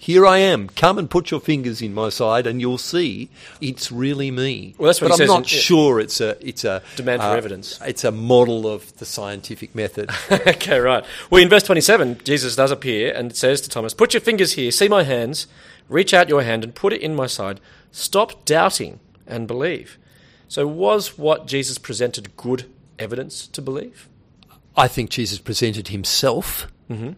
here 0.02 0.26
I 0.26 0.38
am. 0.38 0.66
Come 0.66 0.98
and 0.98 1.08
put 1.08 1.30
your 1.30 1.38
fingers 1.38 1.80
in 1.80 1.94
my 1.94 2.08
side, 2.08 2.44
and 2.44 2.60
you'll 2.60 2.76
see 2.76 3.30
it's 3.60 3.92
really 3.92 4.32
me. 4.32 4.74
Well, 4.76 4.88
that's 4.88 5.00
what 5.00 5.10
but 5.10 5.20
I'm 5.20 5.28
not 5.28 5.46
sure 5.46 6.00
it's 6.00 6.20
a 6.20 6.36
it's 6.44 6.64
a 6.64 6.82
demand 6.96 7.22
for 7.22 7.28
uh, 7.28 7.36
evidence. 7.36 7.78
It's 7.82 8.02
a 8.02 8.10
model 8.10 8.66
of 8.66 8.96
the 8.96 9.04
scientific 9.04 9.76
method. 9.76 10.10
okay, 10.32 10.80
right. 10.80 11.04
Well, 11.30 11.40
in 11.40 11.48
verse 11.48 11.62
27, 11.62 12.22
Jesus 12.24 12.56
does 12.56 12.72
appear 12.72 13.14
and 13.14 13.36
says 13.36 13.60
to 13.60 13.68
Thomas, 13.68 13.94
"Put 13.94 14.12
your 14.12 14.20
fingers 14.20 14.54
here. 14.54 14.72
See 14.72 14.88
my 14.88 15.04
hands. 15.04 15.46
Reach 15.88 16.12
out 16.12 16.28
your 16.28 16.42
hand 16.42 16.64
and 16.64 16.74
put 16.74 16.92
it 16.92 17.00
in 17.00 17.14
my 17.14 17.28
side. 17.28 17.60
Stop 17.92 18.44
doubting 18.44 18.98
and 19.24 19.46
believe." 19.46 19.98
So, 20.48 20.66
was 20.66 21.16
what 21.16 21.46
Jesus 21.46 21.78
presented 21.78 22.36
good 22.36 22.68
evidence 22.98 23.46
to 23.46 23.62
believe? 23.62 24.08
I 24.76 24.88
think 24.88 25.10
Jesus 25.10 25.38
presented 25.38 25.88
himself. 25.88 26.66
Mm-hmm. 26.90 27.12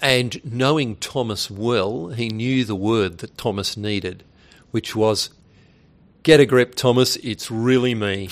And 0.00 0.40
knowing 0.44 0.96
Thomas 0.96 1.50
well, 1.50 2.08
he 2.08 2.28
knew 2.28 2.64
the 2.64 2.76
word 2.76 3.18
that 3.18 3.36
Thomas 3.36 3.76
needed, 3.76 4.24
which 4.70 4.94
was, 4.94 5.30
Get 6.22 6.40
a 6.40 6.46
grip, 6.46 6.74
Thomas, 6.74 7.16
it's 7.16 7.50
really 7.50 7.94
me. 7.94 8.28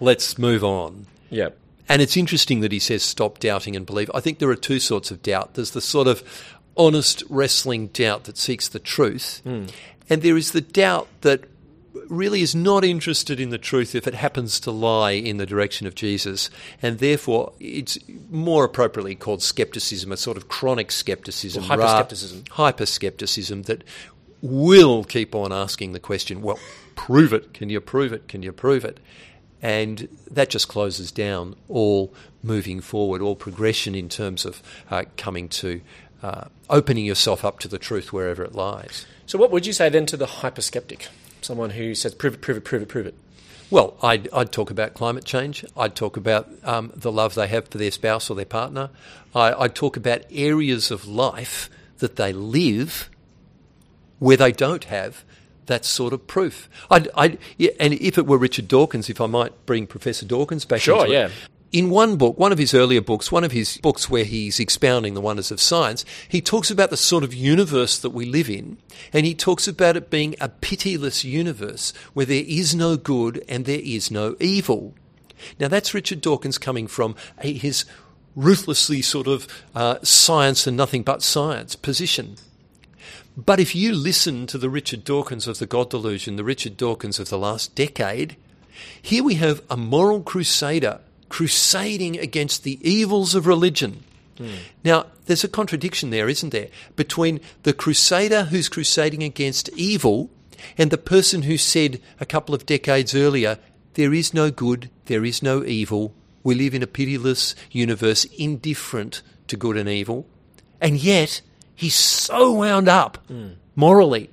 Let's 0.00 0.38
move 0.38 0.64
on. 0.64 1.06
Yep. 1.30 1.58
And 1.88 2.00
it's 2.00 2.16
interesting 2.16 2.60
that 2.60 2.72
he 2.72 2.78
says, 2.78 3.02
Stop 3.02 3.38
doubting 3.38 3.76
and 3.76 3.86
believe. 3.86 4.10
I 4.14 4.20
think 4.20 4.38
there 4.38 4.50
are 4.50 4.56
two 4.56 4.80
sorts 4.80 5.10
of 5.10 5.22
doubt. 5.22 5.54
There's 5.54 5.72
the 5.72 5.80
sort 5.80 6.08
of 6.08 6.22
honest 6.76 7.22
wrestling 7.28 7.88
doubt 7.88 8.24
that 8.24 8.38
seeks 8.38 8.68
the 8.68 8.78
truth, 8.78 9.42
mm. 9.44 9.70
and 10.08 10.22
there 10.22 10.36
is 10.36 10.52
the 10.52 10.60
doubt 10.60 11.08
that 11.20 11.44
really 12.08 12.42
is 12.42 12.54
not 12.54 12.84
interested 12.84 13.40
in 13.40 13.50
the 13.50 13.58
truth 13.58 13.94
if 13.94 14.06
it 14.06 14.14
happens 14.14 14.60
to 14.60 14.70
lie 14.70 15.12
in 15.12 15.36
the 15.36 15.46
direction 15.46 15.86
of 15.86 15.94
Jesus, 15.94 16.50
and 16.80 16.98
therefore 16.98 17.52
it's 17.60 17.98
more 18.30 18.64
appropriately 18.64 19.14
called 19.14 19.42
skepticism, 19.42 20.12
a 20.12 20.16
sort 20.16 20.36
of 20.36 20.48
chronic 20.48 20.90
skepticism, 20.90 21.64
hyper 21.64 21.88
skepticism, 21.88 22.44
hyper 22.50 22.86
skepticism 22.86 23.62
that 23.62 23.84
will 24.40 25.04
keep 25.04 25.34
on 25.34 25.52
asking 25.52 25.92
the 25.92 26.00
question, 26.00 26.42
well, 26.42 26.58
prove 26.94 27.32
it. 27.32 27.54
Can 27.54 27.70
you 27.70 27.80
prove 27.80 28.12
it? 28.12 28.28
Can 28.28 28.42
you 28.42 28.52
prove 28.52 28.84
it? 28.84 28.98
And 29.60 30.08
that 30.30 30.50
just 30.50 30.66
closes 30.66 31.12
down 31.12 31.54
all 31.68 32.12
moving 32.42 32.80
forward, 32.80 33.22
all 33.22 33.36
progression 33.36 33.94
in 33.94 34.08
terms 34.08 34.44
of 34.44 34.60
uh, 34.90 35.04
coming 35.16 35.48
to 35.48 35.80
uh, 36.22 36.46
opening 36.68 37.04
yourself 37.04 37.44
up 37.44 37.60
to 37.60 37.68
the 37.68 37.78
truth 37.78 38.12
wherever 38.12 38.42
it 38.42 38.54
lies. 38.54 39.06
So, 39.26 39.38
what 39.38 39.52
would 39.52 39.66
you 39.66 39.72
say 39.72 39.88
then 39.88 40.06
to 40.06 40.16
the 40.16 40.26
hyper 40.26 40.62
skeptic? 40.62 41.08
Someone 41.44 41.70
who 41.70 41.94
says, 41.94 42.14
prove 42.14 42.34
it, 42.34 42.40
prove 42.40 42.56
it, 42.56 42.64
prove 42.64 42.82
it, 42.82 42.88
prove 42.88 43.06
it? 43.06 43.14
Well, 43.70 43.96
I'd, 44.02 44.28
I'd 44.32 44.52
talk 44.52 44.70
about 44.70 44.92
climate 44.94 45.24
change. 45.24 45.64
I'd 45.76 45.94
talk 45.94 46.16
about 46.16 46.48
um, 46.62 46.92
the 46.94 47.10
love 47.10 47.34
they 47.34 47.48
have 47.48 47.68
for 47.68 47.78
their 47.78 47.90
spouse 47.90 48.28
or 48.28 48.34
their 48.34 48.44
partner. 48.44 48.90
I, 49.34 49.54
I'd 49.54 49.74
talk 49.74 49.96
about 49.96 50.22
areas 50.30 50.90
of 50.90 51.08
life 51.08 51.70
that 51.98 52.16
they 52.16 52.32
live 52.32 53.08
where 54.18 54.36
they 54.36 54.52
don't 54.52 54.84
have 54.84 55.24
that 55.66 55.84
sort 55.84 56.12
of 56.12 56.26
proof. 56.26 56.68
I'd, 56.90 57.08
I'd, 57.14 57.38
yeah, 57.56 57.70
and 57.80 57.94
if 57.94 58.18
it 58.18 58.26
were 58.26 58.36
Richard 58.36 58.68
Dawkins, 58.68 59.08
if 59.08 59.20
I 59.20 59.26
might 59.26 59.64
bring 59.64 59.86
Professor 59.86 60.26
Dawkins 60.26 60.64
back 60.64 60.80
sure, 60.80 61.06
into 61.06 61.12
yeah. 61.12 61.28
In 61.72 61.88
one 61.88 62.16
book, 62.16 62.38
one 62.38 62.52
of 62.52 62.58
his 62.58 62.74
earlier 62.74 63.00
books, 63.00 63.32
one 63.32 63.44
of 63.44 63.52
his 63.52 63.78
books 63.78 64.10
where 64.10 64.24
he's 64.24 64.60
expounding 64.60 65.14
the 65.14 65.22
wonders 65.22 65.50
of 65.50 65.60
science, 65.60 66.04
he 66.28 66.42
talks 66.42 66.70
about 66.70 66.90
the 66.90 66.96
sort 66.96 67.24
of 67.24 67.32
universe 67.32 67.98
that 67.98 68.10
we 68.10 68.26
live 68.26 68.50
in, 68.50 68.76
and 69.12 69.24
he 69.24 69.34
talks 69.34 69.66
about 69.66 69.96
it 69.96 70.10
being 70.10 70.36
a 70.40 70.50
pitiless 70.50 71.24
universe 71.24 71.94
where 72.12 72.26
there 72.26 72.44
is 72.46 72.74
no 72.74 72.96
good 72.98 73.42
and 73.48 73.64
there 73.64 73.80
is 73.82 74.10
no 74.10 74.36
evil. 74.38 74.94
Now, 75.58 75.68
that's 75.68 75.94
Richard 75.94 76.20
Dawkins 76.20 76.58
coming 76.58 76.86
from 76.86 77.16
his 77.40 77.86
ruthlessly 78.36 79.02
sort 79.02 79.26
of 79.26 79.48
uh, 79.74 79.98
science 80.02 80.66
and 80.66 80.76
nothing 80.76 81.02
but 81.02 81.22
science 81.22 81.74
position. 81.74 82.36
But 83.34 83.60
if 83.60 83.74
you 83.74 83.94
listen 83.94 84.46
to 84.48 84.58
the 84.58 84.68
Richard 84.68 85.04
Dawkins 85.04 85.48
of 85.48 85.58
the 85.58 85.66
God 85.66 85.88
Delusion, 85.88 86.36
the 86.36 86.44
Richard 86.44 86.76
Dawkins 86.76 87.18
of 87.18 87.30
the 87.30 87.38
last 87.38 87.74
decade, 87.74 88.36
here 89.00 89.24
we 89.24 89.36
have 89.36 89.62
a 89.70 89.76
moral 89.76 90.22
crusader 90.22 91.00
crusading 91.32 92.18
against 92.18 92.62
the 92.62 92.78
evils 92.86 93.34
of 93.34 93.46
religion. 93.46 94.04
Mm. 94.36 94.50
Now, 94.84 95.06
there's 95.24 95.42
a 95.42 95.48
contradiction 95.48 96.10
there, 96.10 96.28
isn't 96.28 96.50
there, 96.50 96.68
between 96.94 97.40
the 97.62 97.72
crusader 97.72 98.44
who's 98.44 98.68
crusading 98.68 99.22
against 99.22 99.70
evil 99.70 100.28
and 100.76 100.90
the 100.90 100.98
person 100.98 101.44
who 101.44 101.56
said 101.56 102.02
a 102.20 102.26
couple 102.26 102.54
of 102.54 102.66
decades 102.66 103.14
earlier, 103.14 103.58
there 103.94 104.12
is 104.12 104.34
no 104.34 104.50
good, 104.50 104.90
there 105.06 105.24
is 105.24 105.42
no 105.42 105.64
evil, 105.64 106.12
we 106.44 106.54
live 106.54 106.74
in 106.74 106.82
a 106.82 106.86
pitiless 106.86 107.54
universe 107.70 108.26
indifferent 108.36 109.22
to 109.48 109.56
good 109.56 109.78
and 109.78 109.88
evil. 109.88 110.26
And 110.82 111.02
yet, 111.02 111.40
he's 111.74 111.94
so 111.94 112.52
wound 112.52 112.88
up 112.88 113.26
mm. 113.28 113.54
morally 113.74 114.28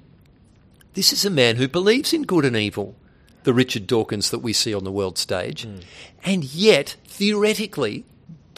This 0.95 1.13
is 1.13 1.23
a 1.23 1.29
man 1.29 1.55
who 1.55 1.69
believes 1.69 2.11
in 2.11 2.23
good 2.23 2.43
and 2.43 2.57
evil, 2.57 2.97
the 3.43 3.53
Richard 3.53 3.87
Dawkins 3.87 4.29
that 4.31 4.39
we 4.39 4.53
see 4.53 4.73
on 4.73 4.83
the 4.83 4.91
world 4.91 5.17
stage. 5.17 5.63
Hmm. 5.63 5.77
And 6.23 6.43
yet, 6.43 6.95
theoretically, 7.05 8.05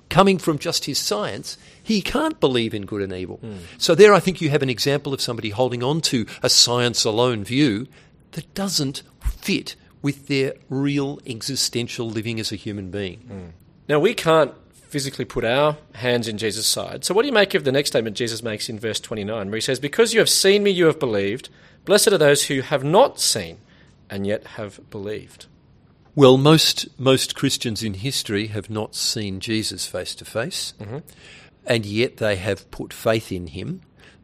coming 0.10 0.38
from 0.38 0.58
just 0.60 0.86
his 0.86 0.98
science, 0.98 1.58
he 1.82 2.02
can't 2.02 2.39
believe 2.39 2.74
in 2.74 2.86
good 2.86 3.02
and 3.02 3.13
evil. 3.13 3.38
Hmm. 3.38 3.58
So, 3.78 3.96
there 3.96 4.13
I 4.13 4.20
think 4.20 4.41
you 4.41 4.50
have 4.50 4.63
an 4.63 4.70
example 4.70 5.13
of 5.13 5.22
somebody 5.22 5.50
holding 5.50 5.84
on 5.84 6.02
to 6.02 6.26
a 6.44 6.50
science 6.50 7.04
alone 7.06 7.44
view 7.44 7.88
that 8.32 8.54
doesn't 8.54 9.04
fit 9.22 9.76
with 10.02 10.28
their 10.28 10.54
real 10.70 11.20
existential 11.26 12.10
living 12.10 12.39
as 12.39 12.52
a 12.52 12.56
human 12.56 12.89
being. 12.91 13.20
Hmm. 13.20 13.48
Now, 13.88 14.00
we 14.00 14.13
can't 14.13 14.54
physically 14.74 15.26
put 15.26 15.46
our 15.46 15.78
hands 15.94 16.28
in 16.28 16.38
Jesus' 16.38 16.67
side. 16.67 17.06
So, 17.06 17.13
what 17.13 17.22
do 17.22 17.28
you 17.28 17.34
make 17.34 17.54
of 17.54 17.63
the 17.63 17.72
next 17.72 17.91
statement 17.91 18.17
Jesus 18.17 18.44
makes 18.44 18.70
in 18.70 18.80
verse 18.80 19.00
29, 19.00 19.48
where 19.48 19.56
he 19.56 19.62
says, 19.62 19.80
Because 19.80 20.13
you 20.13 20.20
have 20.20 20.30
seen 20.30 20.63
me, 20.63 20.72
you 20.72 20.86
have 20.86 21.00
believed. 21.00 21.50
Blessed 21.86 22.10
are 22.10 22.17
those 22.17 22.44
who 22.44 22.62
have 22.62 22.84
not 22.84 23.20
seen 23.20 23.58
and 24.12 24.28
yet 24.28 24.45
have 24.58 24.80
believed. 24.91 25.47
Well, 26.13 26.38
most 26.38 26.88
most 27.00 27.36
Christians 27.36 27.82
in 27.82 27.95
history 27.95 28.47
have 28.47 28.69
not 28.69 28.93
seen 28.93 29.39
Jesus 29.39 29.88
face 29.88 30.13
to 30.15 30.26
face, 30.26 30.74
and 31.65 31.86
yet 31.86 32.17
they 32.17 32.36
have 32.36 32.69
put 32.69 32.91
faith 32.93 33.32
in 33.32 33.47
him. 33.47 33.82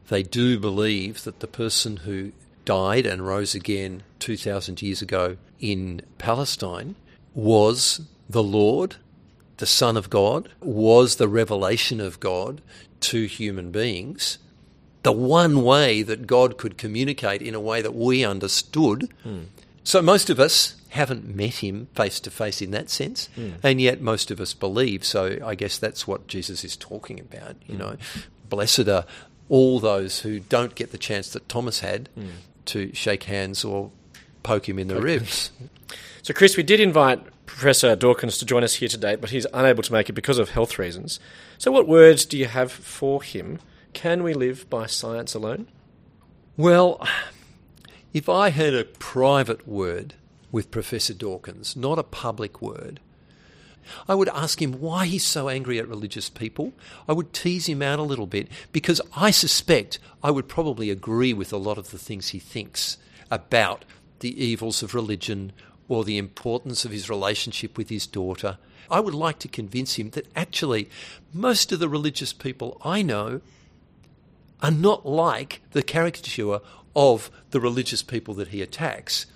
They 0.08 0.22
do 0.22 0.58
believe 0.58 1.24
that 1.24 1.40
the 1.40 1.46
person 1.46 1.98
who 1.98 2.32
died 2.64 3.06
and 3.06 3.26
rose 3.26 3.54
again 3.54 4.02
2,000 4.18 4.82
years 4.82 5.00
ago 5.00 5.38
in 5.58 6.02
Palestine 6.18 6.94
was 7.34 8.02
the 8.28 8.42
Lord, 8.42 8.96
the 9.56 9.66
Son 9.66 9.96
of 9.96 10.10
God, 10.10 10.50
was 10.60 11.16
the 11.16 11.28
revelation 11.28 12.00
of 12.00 12.20
God 12.20 12.60
to 13.00 13.24
human 13.26 13.70
beings. 13.70 14.38
The 15.02 15.12
one 15.12 15.62
way 15.62 16.02
that 16.02 16.26
God 16.26 16.58
could 16.58 16.76
communicate 16.76 17.40
in 17.40 17.54
a 17.54 17.60
way 17.60 17.80
that 17.80 17.94
we 17.94 18.24
understood. 18.24 19.10
Hmm. 19.22 19.44
So 19.88 20.02
most 20.02 20.28
of 20.28 20.38
us 20.38 20.76
haven't 20.90 21.34
met 21.34 21.54
him 21.54 21.88
face 21.94 22.20
to 22.20 22.30
face 22.30 22.60
in 22.60 22.72
that 22.72 22.90
sense, 22.90 23.30
hmm. 23.34 23.52
and 23.62 23.80
yet 23.80 24.02
most 24.02 24.30
of 24.30 24.38
us 24.38 24.52
believe. 24.52 25.02
So 25.02 25.38
I 25.42 25.54
guess 25.54 25.78
that's 25.78 26.06
what 26.06 26.26
Jesus 26.26 26.62
is 26.62 26.76
talking 26.76 27.18
about. 27.18 27.56
You 27.66 27.76
hmm. 27.76 27.80
know, 27.80 27.96
blessed 28.50 28.86
are 28.86 29.06
all 29.48 29.80
those 29.80 30.20
who 30.20 30.40
don't 30.40 30.74
get 30.74 30.92
the 30.92 30.98
chance 30.98 31.30
that 31.30 31.48
Thomas 31.48 31.80
had 31.80 32.10
hmm. 32.14 32.26
to 32.66 32.94
shake 32.94 33.22
hands 33.22 33.64
or 33.64 33.90
poke 34.42 34.68
him 34.68 34.78
in 34.78 34.88
the 34.88 35.00
ribs. 35.00 35.52
So, 36.20 36.34
Chris, 36.34 36.58
we 36.58 36.62
did 36.62 36.80
invite 36.80 37.22
Professor 37.46 37.96
Dawkins 37.96 38.36
to 38.38 38.44
join 38.44 38.62
us 38.62 38.74
here 38.74 38.88
today, 38.88 39.16
but 39.16 39.30
he's 39.30 39.46
unable 39.54 39.82
to 39.82 39.92
make 39.94 40.10
it 40.10 40.12
because 40.12 40.38
of 40.38 40.50
health 40.50 40.78
reasons. 40.78 41.20
So, 41.56 41.72
what 41.72 41.88
words 41.88 42.26
do 42.26 42.36
you 42.36 42.44
have 42.44 42.70
for 42.70 43.22
him? 43.22 43.60
Can 43.94 44.22
we 44.22 44.34
live 44.34 44.68
by 44.68 44.84
science 44.84 45.32
alone? 45.34 45.68
Well, 46.58 47.00
if 48.12 48.28
I 48.28 48.50
had 48.50 48.74
a 48.74 48.84
private 48.84 49.68
word 49.68 50.14
with 50.50 50.70
Professor 50.70 51.14
Dawkins, 51.14 51.76
not 51.76 51.98
a 51.98 52.02
public 52.02 52.62
word, 52.62 53.00
I 54.08 54.14
would 54.14 54.28
ask 54.28 54.60
him 54.60 54.80
why 54.80 55.06
he's 55.06 55.24
so 55.24 55.48
angry 55.48 55.78
at 55.78 55.88
religious 55.88 56.28
people. 56.28 56.72
I 57.08 57.12
would 57.12 57.32
tease 57.32 57.68
him 57.68 57.82
out 57.82 57.98
a 57.98 58.02
little 58.02 58.26
bit 58.26 58.48
because 58.72 59.00
I 59.16 59.30
suspect 59.30 59.98
I 60.22 60.30
would 60.30 60.48
probably 60.48 60.90
agree 60.90 61.32
with 61.32 61.52
a 61.52 61.58
lot 61.58 61.78
of 61.78 61.90
the 61.90 61.98
things 61.98 62.28
he 62.28 62.38
thinks 62.38 62.98
about 63.30 63.84
the 64.20 64.42
evils 64.44 64.82
of 64.82 64.94
religion 64.94 65.52
or 65.88 66.04
the 66.04 66.18
importance 66.18 66.84
of 66.84 66.90
his 66.90 67.08
relationship 67.08 67.76
with 67.76 67.88
his 67.88 68.06
daughter. 68.06 68.58
I 68.90 69.00
would 69.00 69.14
like 69.14 69.38
to 69.40 69.48
convince 69.48 69.94
him 69.94 70.10
that 70.10 70.28
actually 70.34 70.88
most 71.32 71.72
of 71.72 71.78
the 71.78 71.88
religious 71.88 72.32
people 72.32 72.80
I 72.84 73.02
know 73.02 73.40
are 74.62 74.70
not 74.70 75.06
like 75.06 75.60
the 75.72 75.82
caricature 75.82 76.60
of 76.94 77.30
the 77.50 77.60
religious 77.60 78.02
people 78.02 78.34
that 78.34 78.48
he 78.48 78.62
attacks. 78.62 79.26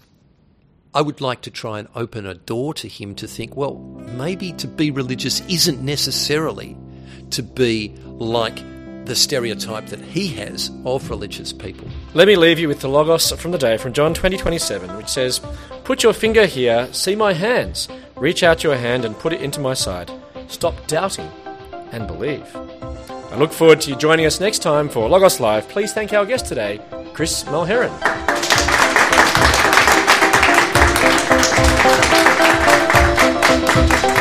I 0.95 1.01
would 1.01 1.21
like 1.21 1.41
to 1.43 1.51
try 1.51 1.79
and 1.79 1.89
open 1.95 2.27
a 2.27 2.35
door 2.35 2.75
to 2.75 2.89
him 2.89 3.15
to 3.17 3.27
think, 3.27 3.57
well, 3.57 3.77
maybe 4.17 4.53
to 4.55 4.67
be 4.67 4.91
religious 4.91 5.41
isn't 5.49 5.81
necessarily 5.83 6.77
to 7.31 7.43
be 7.43 7.95
like 8.05 8.63
the 9.07 9.17
stereotype 9.17 9.87
that 9.87 10.01
he 10.01 10.29
has 10.29 10.71
of 10.85 11.11
religious 11.11 11.53
people. 11.53 11.89
Let 12.15 12.29
me 12.29 12.37
leave 12.37 12.59
you 12.59 12.69
with 12.69 12.81
the 12.81 12.89
Logos 12.89 13.33
from 13.33 13.51
the 13.51 13.59
day 13.59 13.77
from 13.77 13.93
John 13.93 14.15
20 14.15 14.37
27, 14.37 14.97
which 14.97 15.09
says, 15.09 15.41
Put 15.85 16.03
your 16.03 16.13
finger 16.13 16.47
here, 16.47 16.89
see 16.93 17.17
my 17.17 17.33
hands. 17.33 17.89
Reach 18.17 18.43
out 18.43 18.63
your 18.63 18.77
hand 18.77 19.05
and 19.05 19.19
put 19.19 19.33
it 19.33 19.41
into 19.41 19.61
my 19.61 19.75
side. 19.75 20.11
Stop 20.47 20.87
doubting 20.87 21.31
and 21.91 22.07
believe. 22.07 22.55
I 22.55 23.37
look 23.37 23.53
forward 23.53 23.81
to 23.83 23.91
you 23.91 23.97
joining 23.97 24.27
us 24.27 24.41
next 24.41 24.61
time 24.61 24.89
for 24.89 25.09
Logos 25.09 25.41
Live. 25.41 25.69
Please 25.69 25.93
thank 25.93 26.13
our 26.13 26.27
guest 26.27 26.47
today, 26.47 26.81
Chris 27.13 27.45
Mulherin. 27.45 27.93
Thank 33.75 34.07
you. 34.07 34.12